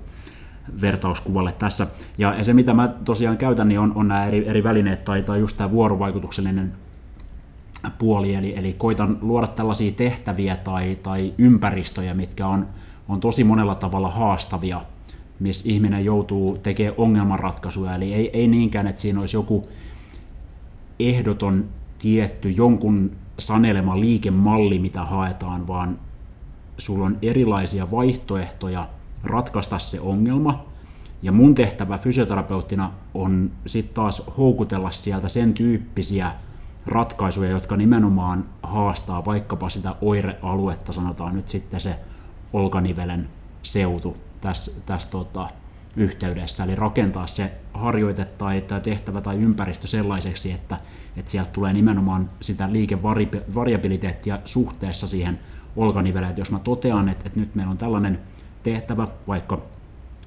[0.81, 1.87] vertauskuvalle tässä.
[2.19, 5.41] Ja se, mitä mä tosiaan käytän, niin on, on nämä eri, eri välineet tai, tai
[5.41, 6.73] just tämä vuorovaikutuksellinen
[7.99, 12.67] puoli, eli, eli koitan luoda tällaisia tehtäviä tai, tai ympäristöjä, mitkä on,
[13.09, 14.83] on tosi monella tavalla haastavia,
[15.41, 19.69] missä ihminen joutuu tekemään ongelmanratkaisuja, eli ei, ei niinkään, että siinä olisi joku
[20.99, 21.65] ehdoton
[21.99, 25.99] tietty jonkun sanelema liikemalli, mitä haetaan, vaan
[26.79, 28.89] sulla on erilaisia vaihtoehtoja–
[29.25, 30.65] ratkaista se ongelma.
[31.23, 36.33] Ja mun tehtävä fysioterapeuttina on sitten taas houkutella sieltä sen tyyppisiä
[36.87, 41.97] ratkaisuja, jotka nimenomaan haastaa vaikkapa sitä oirealuetta, sanotaan nyt sitten se
[42.53, 43.29] olkanivelen
[43.63, 45.49] seutu tässä, tässä tota,
[45.97, 50.81] yhteydessä, eli rakentaa se harjoite tai, tai tehtävä tai ympäristö sellaiseksi, että,
[51.17, 55.39] että sieltä tulee nimenomaan sitä liikevariabiliteettia suhteessa siihen
[55.77, 56.31] olkaniveleen.
[56.31, 58.21] Että jos mä totean, että, että nyt meillä on tällainen
[58.63, 59.63] tehtävä, vaikka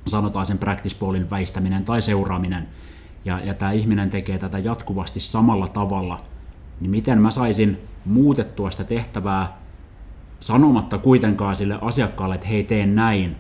[0.07, 2.67] sanotaan sen practice ballin väistäminen tai seuraaminen,
[3.25, 6.21] ja, ja tämä ihminen tekee tätä jatkuvasti samalla tavalla,
[6.79, 9.57] niin miten mä saisin muutettua sitä tehtävää
[10.39, 13.36] sanomatta kuitenkaan sille asiakkaalle, että hei teen näin,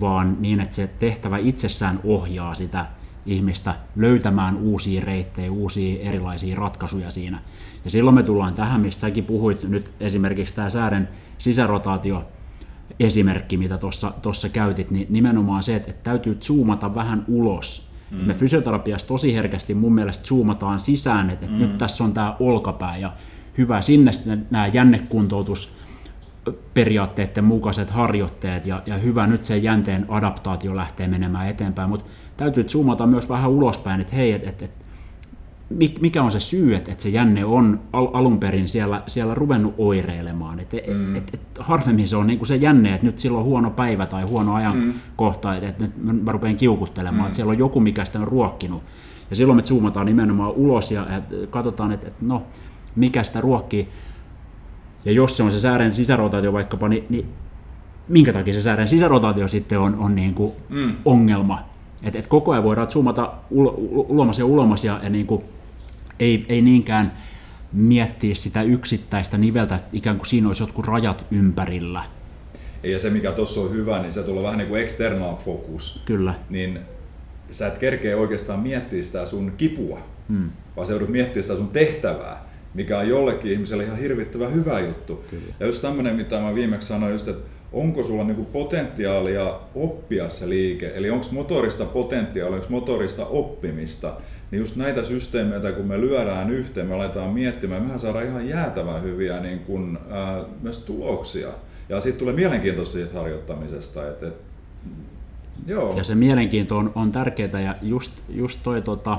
[0.00, 2.86] vaan niin, että se tehtävä itsessään ohjaa sitä
[3.26, 7.42] ihmistä löytämään uusia reittejä, uusia erilaisia ratkaisuja siinä.
[7.84, 11.08] Ja silloin me tullaan tähän, mistä säkin puhuit nyt esimerkiksi tämä säären
[11.38, 12.24] sisärotaatio
[13.00, 13.78] esimerkki, mitä
[14.22, 17.90] tuossa käytit, niin nimenomaan se, että, että täytyy zoomata vähän ulos.
[18.10, 18.16] Mm.
[18.16, 21.62] Me fysioterapiassa tosi herkästi mun mielestä zoomataan sisään, että, että mm.
[21.62, 23.12] nyt tässä on tämä olkapää ja
[23.58, 24.10] hyvä sinne
[24.50, 25.72] nämä jännekuntoutus
[26.74, 32.64] periaatteiden mukaiset harjoitteet ja, ja hyvä nyt se jänteen adaptaatio lähtee menemään eteenpäin, mutta täytyy
[32.68, 34.70] zoomata myös vähän ulospäin, että hei, et, et, et,
[36.00, 39.74] mikä on se syy, että, että se jänne on al, alun perin siellä, siellä ruvennut
[39.78, 40.60] oireilemaan.
[40.60, 41.16] Et, mm.
[41.16, 44.06] et, et, harvemmin se on niin kuin se jänne, että nyt silloin on huono päivä
[44.06, 45.68] tai huono ajankohta, mm.
[45.68, 47.26] että, nyt mä rupean kiukuttelemaan, mm.
[47.26, 48.82] että siellä on joku, mikä sitä on ruokkinut.
[49.30, 52.42] Ja silloin me zoomataan nimenomaan ulos ja, ja katsotaan, että, että no,
[52.96, 53.88] mikä sitä ruokkii.
[55.04, 57.26] Ja jos se on se säären sisärotaatio vaikkapa, niin, niin
[58.08, 60.96] minkä takia se säären sisärotaatio sitten on, on niin kuin mm.
[61.04, 61.58] ongelma.
[62.02, 63.74] Et, et koko ajan voidaan zoomata ul-
[64.08, 65.44] ulomas ja ulomas ja, ja niin kuin
[66.20, 67.12] ei, ei niinkään
[67.72, 72.04] miettiä sitä yksittäistä niveltä, että ikään kuin siinä olisi jotkut rajat ympärillä.
[72.82, 76.02] Ja se mikä tuossa on hyvä, niin se tulee vähän niin kuin external focus.
[76.04, 76.34] Kyllä.
[76.50, 76.78] Niin
[77.50, 80.50] sä et kerkeä oikeastaan miettiä sitä sun kipua, hmm.
[80.76, 85.24] vaan sä joudut miettiä sitä sun tehtävää mikä on jollekin ihmiselle ihan hirvittävän hyvä juttu.
[85.30, 85.54] Kyllä.
[85.60, 90.48] Ja just tämmöinen, mitä mä viimeksi sanoin, just, että onko sulla niinku potentiaalia oppia se
[90.48, 94.14] liike, eli onko motorista potentiaalia, onko motorista oppimista,
[94.50, 99.02] niin just näitä systeemeitä, kun me lyödään yhteen, me aletaan miettimään, mehän saadaan ihan jäätävän
[99.02, 101.48] hyviä niin kun, ää, myös tuloksia.
[101.88, 104.08] Ja siitä tulee mielenkiintoista siitä harjoittamisesta.
[104.08, 104.34] Et, et,
[105.66, 105.96] joo.
[105.96, 109.18] Ja se mielenkiinto on, on tärkeää ja just, just toi tota,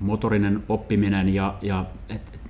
[0.00, 2.40] motorinen oppiminen ja, ja et,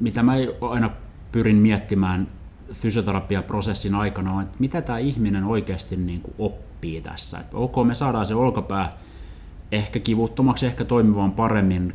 [0.00, 0.90] mitä mä aina
[1.32, 2.28] pyrin miettimään
[2.72, 7.38] fysioterapiaprosessin aikana on, että mitä tämä ihminen oikeasti niin kuin oppii tässä.
[7.38, 8.92] Et ok, me saadaan se olkapää
[9.72, 11.94] ehkä kivuttomaksi, ehkä toimimaan paremmin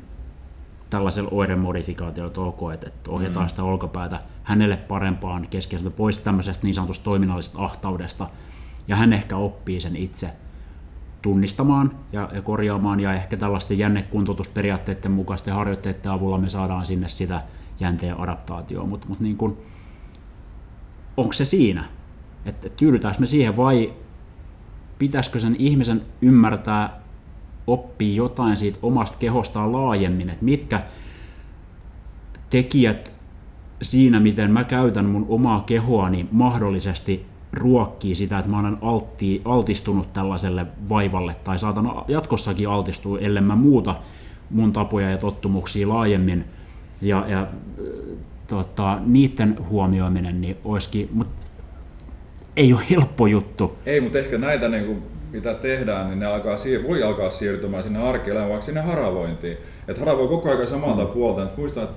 [0.89, 3.49] tällaisella oiremodifikaatiolla, ok, että, että ohjataan mm.
[3.49, 8.29] sitä olkapäätä hänelle parempaan keskeisesti pois tämmöisestä niin sanotusta toiminnallisesta ahtaudesta,
[8.87, 10.29] ja hän ehkä oppii sen itse
[11.21, 17.41] tunnistamaan ja, ja korjaamaan ja ehkä tällaisten jännekuntoutusperiaatteiden mukaisten harjoitteiden avulla me saadaan sinne sitä
[17.79, 19.37] jänteen adaptaatioa, mutta mut niin
[21.17, 21.85] onko se siinä,
[22.45, 23.93] että tyydytäänkö me siihen vai
[24.99, 27.04] pitäisikö sen ihmisen ymmärtää
[27.67, 30.81] oppia jotain siitä omasta kehostaan laajemmin, että mitkä
[32.49, 33.13] tekijät
[33.81, 40.13] siinä, miten mä käytän mun omaa kehoani mahdollisesti ruokkii sitä, että mä olen altti, altistunut
[40.13, 43.95] tällaiselle vaivalle tai saatan jatkossakin altistua, ellei mä muuta
[44.49, 46.45] mun tapoja ja tottumuksia laajemmin.
[47.01, 47.47] Ja, ja
[48.47, 51.45] tota, niiden huomioiminen niin olisikin, mutta
[52.57, 53.77] ei ole helppo juttu.
[53.85, 55.03] Ei, mutta ehkä näitä niin kuin,
[55.35, 56.55] mitä tehdään, niin ne alkaa,
[56.87, 59.57] voi alkaa siirtymään sinne arkielämään, vaikka sinne haravointiin.
[59.87, 61.09] Että haravoi koko ajan samalta mm.
[61.09, 61.43] puolta.
[61.43, 61.95] Että muistaa, että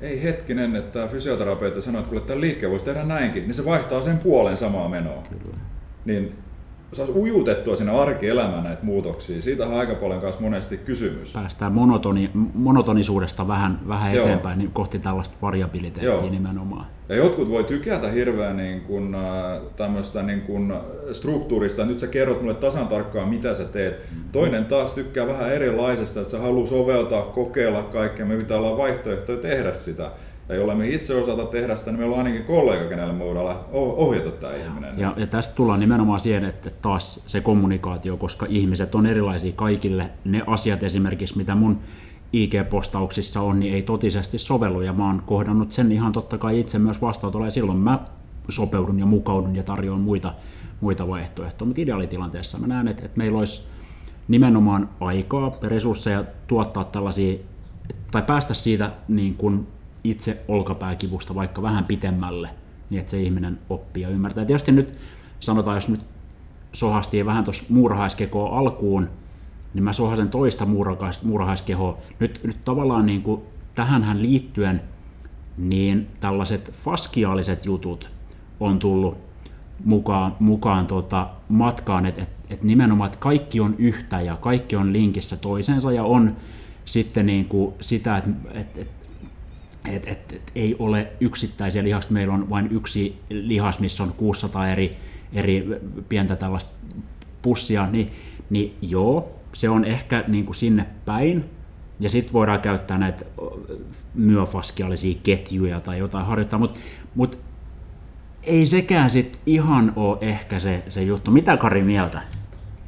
[0.00, 4.18] ei hetkinen, että fysioterapeutti sanoo, että tämä liikke voisi tehdä näinkin, niin se vaihtaa sen
[4.18, 5.22] puolen samaa menoa.
[5.28, 5.56] Kyllä.
[6.04, 6.38] Niin
[6.92, 9.42] saisi ujutettua sinne arkielämään näitä muutoksia.
[9.42, 11.32] Siitä on aika paljon kanssa monesti kysymys.
[11.32, 16.30] Päästään monotoni, monotonisuudesta vähän, vähän eteenpäin niin kohti tällaista variabiliteettia Joo.
[16.30, 16.86] nimenomaan.
[17.08, 20.76] Ja jotkut voi tykätä hirveän niin kun, äh, tämmöistä niin kun
[21.12, 23.94] struktuurista, nyt sä kerrot mulle tasan tarkkaan mitä sä teet.
[24.10, 24.22] Mm.
[24.32, 29.38] Toinen taas tykkää vähän erilaisesta, että sä haluaa soveltaa, kokeilla kaikkea, me pitää olla vaihtoehtoja
[29.38, 30.10] tehdä sitä
[30.50, 33.56] tai jolle me itse osata tehdä sitä, niin meillä on ainakin kollega, kenelle me voidaan
[33.72, 34.98] ohjata tämä ihminen.
[34.98, 40.10] Ja, ja tästä tullaan nimenomaan siihen, että taas se kommunikaatio, koska ihmiset on erilaisia kaikille.
[40.24, 41.78] Ne asiat esimerkiksi, mitä mun
[42.32, 46.78] IG-postauksissa on, niin ei totisesti sovellu, ja mä oon kohdannut sen ihan totta kai itse
[46.78, 47.98] myös vastaanotolla, ja silloin mä
[48.48, 50.34] sopeudun ja mukaudun ja tarjoan muita,
[50.80, 51.66] muita vaihtoehtoja.
[51.66, 53.62] Mutta ideaalitilanteessa mä näen, että, että meillä olisi
[54.28, 57.38] nimenomaan aikaa ja resursseja tuottaa tällaisia,
[58.10, 59.66] tai päästä siitä niin kuin
[60.04, 62.50] itse olkapääkivusta vaikka vähän pitemmälle,
[62.90, 64.44] niin että se ihminen oppii ja ymmärtää.
[64.44, 64.98] Tietysti nyt
[65.40, 66.00] sanotaan, jos nyt
[66.72, 69.08] sohastiin vähän tuossa muurahaiskekoa alkuun,
[69.74, 70.66] niin mä sohasen toista
[71.22, 71.98] muurahaiskehoa.
[72.18, 73.42] Nyt, nyt tavallaan niin kuin
[73.74, 74.80] tähänhän liittyen
[75.58, 78.10] niin tällaiset faskiaaliset jutut
[78.60, 79.18] on tullut
[79.84, 84.92] mukaan, mukaan tota matkaan, että et, et nimenomaan että kaikki on yhtä ja kaikki on
[84.92, 86.36] linkissä toisensa ja on
[86.84, 88.99] sitten niin kuin sitä, että et, et
[89.88, 94.68] et, et, et, ei ole yksittäisiä lihaksia, meillä on vain yksi lihas, missä on 600
[94.68, 94.96] eri,
[95.32, 95.66] eri
[96.08, 96.70] pientä tällaista
[97.42, 98.10] pussia, niin,
[98.50, 101.44] niin joo, se on ehkä niin kuin sinne päin,
[102.00, 103.24] ja sitten voidaan käyttää näitä
[104.14, 106.80] myofaskiaalisia ketjuja tai jotain harjoittaa, mutta
[107.14, 107.38] mut
[108.42, 111.30] ei sekään sit ihan ole ehkä se, se juttu.
[111.30, 112.22] Mitä Kari mieltä?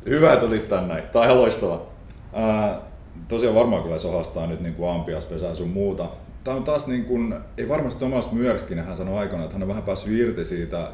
[0.07, 1.03] Hyvä, että otit tän näin.
[1.03, 1.83] Tämä on ihan loistava.
[2.33, 2.81] Ää,
[3.29, 6.09] tosiaan varmaan kyllä sohastaa nyt niin kuin ampiaspesää sun muuta.
[6.45, 9.69] Tämä on taas niin kuin, ei varmasti Thomas Myörskinen, hän sanoi aikana, että hän on
[9.69, 10.89] vähän päässyt irti siitä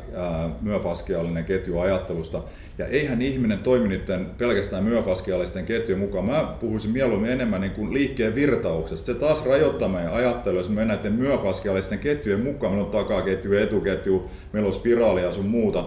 [0.60, 2.42] myöfaskiallinen ketjuajattelusta.
[2.78, 6.24] Ja eihän ihminen toimi niiden pelkästään myöfaskiallisten ketjujen mukaan.
[6.24, 9.06] Mä puhuisin mieluummin enemmän niin kuin liikkeen virtauksesta.
[9.06, 12.72] Se taas rajoittaa meidän ajattelua, jos me mennään näiden myöfaskiallisten ketjujen mukaan.
[12.72, 15.84] Meillä on takaketju, etuketju, meillä on spiraalia ja sun muuta.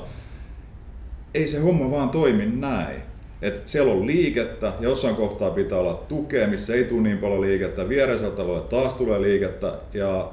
[1.33, 3.10] Ei se homma vaan toimi näin
[3.41, 7.89] että siellä on liikettä, jossain kohtaa pitää olla tukea, missä ei tule niin paljon liikettä,
[7.89, 10.31] viereiseltä voi taas tulee liikettä, ja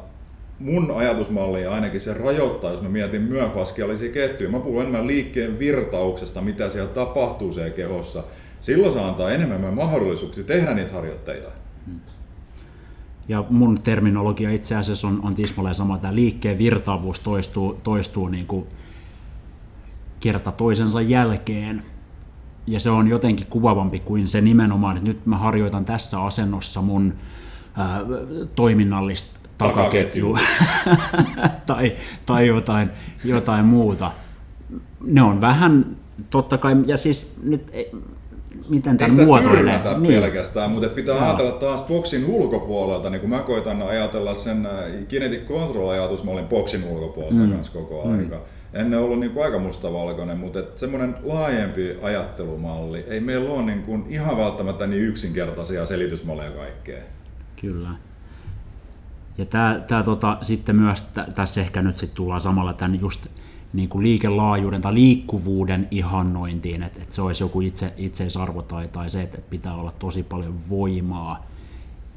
[0.59, 4.51] mun ajatusmalli ainakin se rajoittaa, jos mä mietin myönfaskiallisia ketjuja.
[4.51, 8.25] Mä puhun enemmän liikkeen virtauksesta, mitä siellä tapahtuu siellä kehossa.
[8.61, 11.49] Silloin se antaa enemmän mahdollisuuksia tehdä niitä harjoitteita.
[13.29, 15.99] Ja mun terminologia itse asiassa on, on tismalleen sama.
[15.99, 18.67] Tämä liikkeen virtaavuus toistuu, toistuu niin kuin
[20.21, 21.83] kerta toisensa jälkeen
[22.69, 27.15] ja se on jotenkin kuvavampi kuin se nimenomaan, että nyt mä harjoitan tässä asennossa mun
[27.77, 28.01] ää,
[28.55, 30.39] toiminnallista takaketjua
[31.67, 31.93] tai,
[32.27, 32.91] tai jotain,
[33.25, 34.11] jotain muuta.
[35.01, 35.97] Ne on vähän,
[36.31, 37.71] totta kai, ja siis nyt
[38.69, 39.81] miten tämän muotoilee.
[39.99, 40.21] Niin.
[40.21, 41.25] pelkästään, mutta pitää Joo.
[41.25, 44.69] ajatella taas boksin ulkopuolelta, niin kun mä koitan ajatella sen
[45.09, 47.53] kinetic control ajatus, mä olin boksin ulkopuolelta mm.
[47.53, 48.19] kanssa koko mm.
[48.19, 48.41] aika
[48.73, 53.05] ennen ollut niin kuin aika mustavalkoinen, mutta semmoinen laajempi ajattelumalli.
[53.09, 57.03] Ei meillä ole niin kuin ihan välttämättä niin yksinkertaisia selitysmalleja kaikkea.
[57.61, 57.89] Kyllä.
[59.39, 61.05] Ja tämä, tämä tota, sitten myös,
[61.35, 63.27] tässä ehkä nyt sitten tullaan samalla tämän just
[63.73, 69.11] niin kuin liikelaajuuden tai liikkuvuuden ihannointiin, että, että se olisi joku itse, itseisarvo tai, tai
[69.11, 71.43] se, että pitää olla tosi paljon voimaa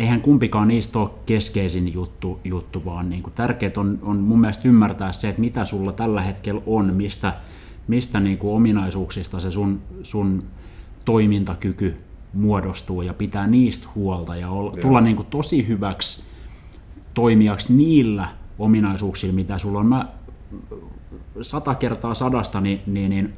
[0.02, 4.68] eihän kumpikaan niistä ole keskeisin juttu, juttu vaan niin kuin tärkeää on, on mun mielestä
[4.68, 7.34] ymmärtää se, että mitä sulla tällä hetkellä on, mistä,
[7.88, 10.44] mistä niin kuin ominaisuuksista se sun, sun
[11.06, 11.98] toimintakyky
[12.34, 16.24] muodostuu ja pitää niistä huolta ja olla, tulla niin kuin tosi hyväksi
[17.14, 18.28] toimijaksi niillä
[18.60, 19.86] ominaisuuksilla, mitä sulla on.
[19.86, 20.06] Mä
[21.42, 23.34] sata kertaa sadasta, niin, niin, niin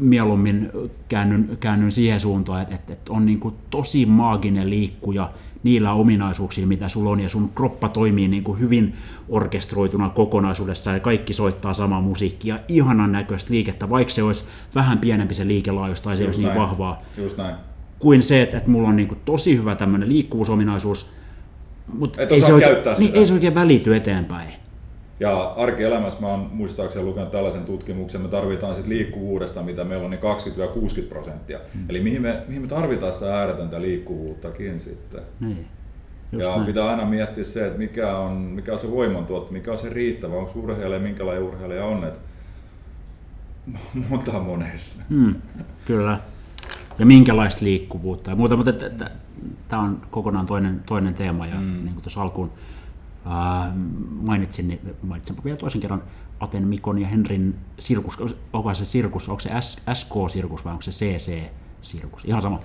[0.00, 0.70] mieluummin
[1.08, 5.30] käännyn, käännyn siihen suuntaan, että, että, että on niin kuin tosi maaginen liikkuja
[5.62, 8.94] niillä ominaisuuksilla, mitä sulla on, ja sun kroppa toimii niin kuin hyvin
[9.28, 14.44] orkestroituna kokonaisuudessa, ja kaikki soittaa samaa musiikkia, ihanan näköistä liikettä, vaikka se olisi
[14.74, 16.58] vähän pienempi se liikelaajuus, tai se Just olisi niin näin.
[16.58, 17.02] niin vahvaa.
[17.16, 17.56] Just näin.
[17.98, 21.10] Kuin se, että, että mulla on niin kuin tosi hyvä tämmöinen liikkuvuusominaisuus,
[21.98, 24.57] mutta ei, se oikein, niin, ei se oikein välity eteenpäin.
[25.20, 30.10] Ja arkielämässä mä oon muistaakseni lukenut tällaisen tutkimuksen, me tarvitaan sit liikkuvuudesta, mitä meillä on,
[30.10, 30.20] niin
[31.04, 31.58] 20-60 prosenttia.
[31.74, 31.84] Hmm.
[31.88, 35.20] Eli mihin me, mihin me tarvitaan sitä ääretöntä liikkuvuuttakin sitten.
[35.40, 35.66] Niin.
[36.32, 36.66] Just ja näin.
[36.66, 40.34] pitää aina miettiä se, että mikä on, mikä on se voimantuotto, mikä on se riittävä,
[40.34, 42.04] onko urheilija, minkälainen urheilija on.
[42.04, 42.18] Että
[44.08, 45.04] monta monessa.
[45.08, 45.34] Hmm,
[45.84, 46.20] kyllä.
[46.98, 48.72] Ja minkälaista liikkuvuutta ja muuta, mutta
[49.68, 51.66] tämä on kokonaan toinen, toinen teema ja mm.
[51.66, 52.52] niin kuin tuossa alkuun
[53.26, 53.76] Äh,
[54.20, 56.02] mainitsin, niin mainitsin vielä toisen kerran
[56.40, 58.18] Aten Mikon ja Henrin sirkus.
[58.52, 59.50] Onko se sirkus, onko se
[59.94, 62.24] SK-sirkus vai onko se CC-sirkus?
[62.24, 62.60] Ihan sama,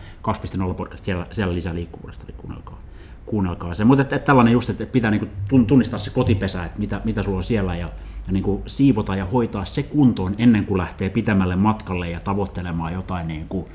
[0.68, 2.80] 2.0 podcast, siellä, siellä lisää liikkuvuudesta, eli kuunnelkaa,
[3.26, 3.84] kuunnelkaa se.
[3.84, 5.28] Mutta että, että tällainen just, että pitää niinku
[5.68, 7.90] tunnistaa se kotipesä, että mitä, mitä sulla on siellä ja,
[8.28, 13.28] ja niinku siivota ja hoitaa se kuntoon ennen kuin lähtee pitämälle matkalle ja tavoittelemaan jotain
[13.28, 13.70] niinku,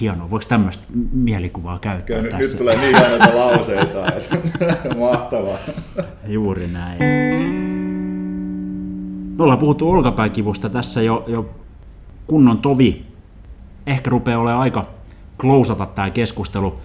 [0.00, 0.30] hienoa.
[0.30, 2.48] Voiko tämmöistä mielikuvaa käyttää Kyllä, tässä?
[2.48, 4.38] Nyt tulee niin hienoita lauseita, että
[5.00, 5.58] mahtavaa.
[6.26, 6.98] Juuri näin.
[9.36, 11.50] Me ollaan puhuttu olkapääkivusta tässä jo, jo
[12.26, 13.06] kunnon tovi.
[13.86, 14.86] Ehkä rupeaa olemaan aika
[15.40, 16.80] klousata tämä keskustelu.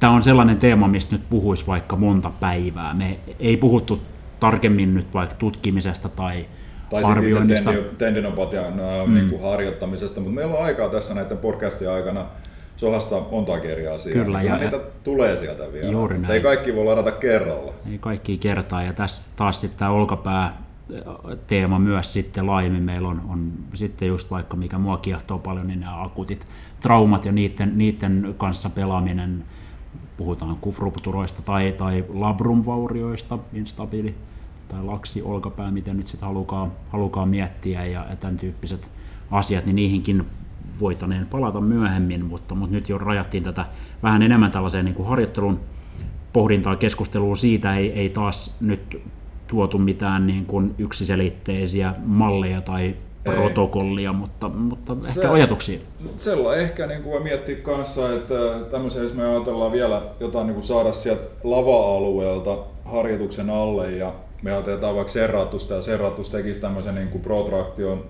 [0.00, 2.94] Tämä on sellainen teema, mistä nyt puhuisi vaikka monta päivää.
[2.94, 4.02] Me ei puhuttu
[4.40, 6.46] tarkemmin nyt vaikka tutkimisesta tai
[6.92, 7.72] tai arvioinnista.
[7.98, 8.72] tendinopatian
[9.06, 9.14] mm.
[9.14, 12.24] niin kuin harjoittamisesta, mutta meillä on aikaa tässä näiden podcastien aikana
[12.76, 14.24] sohasta monta eri asiaa.
[14.24, 15.92] Kyllä, ja niitä tulee sieltä vielä.
[15.92, 16.34] Juuri näin.
[16.34, 17.72] Ei kaikki voi ladata kerralla.
[17.90, 20.62] Ei kaikki kertaa, ja tässä taas sitten tämä olkapää
[21.46, 22.82] teema myös sitten laajemmin.
[22.82, 26.46] Meillä on, on sitten just vaikka mikä mua kiehtoo paljon, niin nämä akutit
[26.80, 29.44] traumat ja niiden, niiden kanssa pelaaminen,
[30.16, 34.14] puhutaan kufrupturoista tai, tai labrumvaurioista, instabiili
[34.72, 38.90] tai laksi, olkapää, miten nyt sitten halukaan, halukaan miettiä ja, ja tämän tyyppiset
[39.30, 40.24] asiat, niin niihinkin
[40.80, 43.64] voitaneen palata myöhemmin, mutta, mutta nyt jo rajattiin tätä
[44.02, 45.60] vähän enemmän tällaiseen niin kuin harjoittelun
[46.32, 49.02] pohdintaa keskusteluun siitä, ei, ei taas nyt
[49.46, 54.16] tuotu mitään niin kuin yksiselitteisiä malleja tai protokollia, ei.
[54.16, 55.78] mutta, mutta ehkä se, ajatuksia.
[56.18, 58.34] Sellainen ehkä niin kuin miettiä kanssa, että
[58.70, 64.12] tämmöisen, jos me ajatellaan vielä jotain niin kuin saada sieltä lava-alueelta harjoituksen alle ja
[64.42, 68.04] me otetaan vaikka serratusta ja serratus tekisi tämmöisen niin kuin protraktion,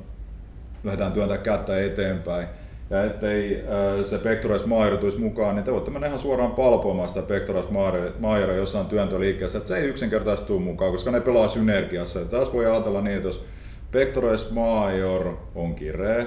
[0.85, 2.47] lähdetään työntää kättä eteenpäin,
[2.91, 3.65] ja ettei
[4.03, 7.71] se pectoralis major tulisi mukaan, niin te voitte mennä ihan suoraan palpoamaan sitä pectoralis
[8.19, 12.19] majoria jossain työntöliikkeessä, että se ei yksinkertaisesti tule mukaan, koska ne pelaa synergiassa.
[12.19, 13.45] Ja taas voi ajatella niin, että jos
[13.93, 16.27] pectoralis major on kireä,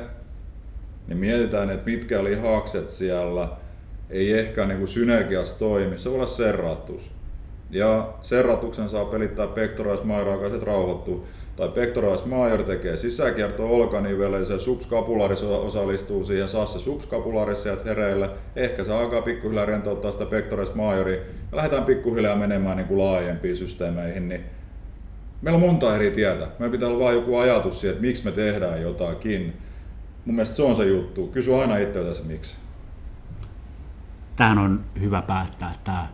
[1.08, 3.48] niin mietitään, että mitkä lihakset siellä
[4.10, 5.98] ei ehkä niin kuin synergiassa toimi.
[5.98, 7.12] Se voi olla serratus.
[7.70, 9.48] Ja serratuksen saa pelittää
[10.32, 13.68] joka rauhoittuu tai pectoralis major tekee sisäkierto
[14.46, 20.26] se subscapularis osallistuu siihen, saa se subscapularis sieltä hereille, ehkä se alkaa pikkuhiljaa rentouttaa sitä
[20.26, 24.42] pectoralis majoria ja lähdetään pikkuhiljaa menemään niin kuin laajempiin systeemeihin, niin
[25.42, 26.48] meillä on monta eri tietä.
[26.60, 29.54] Meillä pitää olla vain joku ajatus siitä, että miksi me tehdään jotakin.
[30.26, 31.28] Mun mielestä se on se juttu.
[31.28, 32.56] Kysy aina itseltä se miksi.
[34.36, 36.08] Tähän on hyvä päättää tämä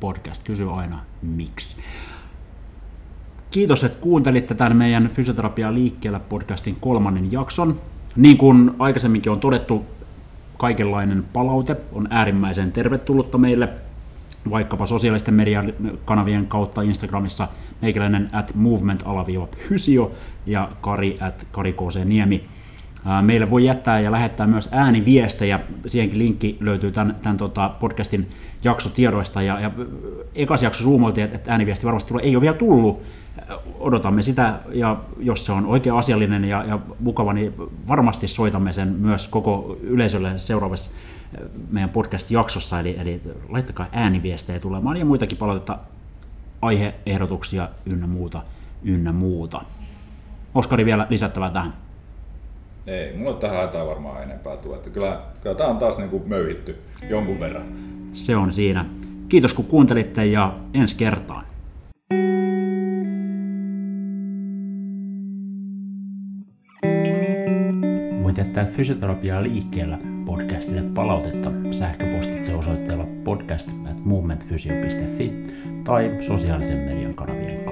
[0.00, 0.42] podcast.
[0.42, 1.76] Kysy aina miksi.
[3.50, 7.80] Kiitos, että kuuntelitte tämän meidän Fysioterapia liikkeellä podcastin kolmannen jakson.
[8.16, 9.84] Niin kuin aikaisemminkin on todettu,
[10.56, 13.68] kaikenlainen palaute on äärimmäisen tervetullutta meille,
[14.50, 15.72] vaikkapa sosiaalisten median
[16.04, 17.48] kanavien kautta Instagramissa
[17.82, 20.12] meikäläinen at movement-hysio
[20.46, 21.74] ja Kari at Kari
[22.04, 22.44] Niemi.
[23.22, 28.30] Meille voi jättää ja lähettää myös ääniviestejä, siihenkin linkki löytyy tämän, tämän tota podcastin
[28.64, 29.42] jaksotiedoista.
[29.42, 29.70] Ja, ja
[30.34, 33.02] ekas jakso suumoltiin, että ääniviesti varmasti tulee, ei ole vielä tullut,
[33.78, 37.54] odotamme sitä, ja jos se on oikein asiallinen ja, ja mukava, niin
[37.88, 40.90] varmasti soitamme sen myös koko yleisölle seuraavassa
[41.34, 45.78] eh, meidän podcast-jaksossa, eli, eli laittakaa ääniviestejä tulemaan ja muitakin palautetta,
[46.62, 48.42] aiheehdotuksia ynnä muuta,
[48.82, 49.62] ynnä muuta.
[50.54, 51.72] Oskari vielä lisättävää tähän.
[52.90, 54.76] Ei, mulla tähän haetaan varmaan enempää tule.
[54.76, 56.76] Että kyllä, kyllä tämä on taas niin kuin möyhitty
[57.08, 57.62] jonkun verran.
[58.12, 58.84] Se on siinä.
[59.28, 61.44] Kiitos kun kuuntelitte ja ensi kertaan.
[68.22, 75.32] Voit jättää Fysioterapiaa liikkeellä podcastille palautetta sähköpostitse osoitteella podcast at movementphysio.fi
[75.84, 77.69] tai sosiaalisen median kanavien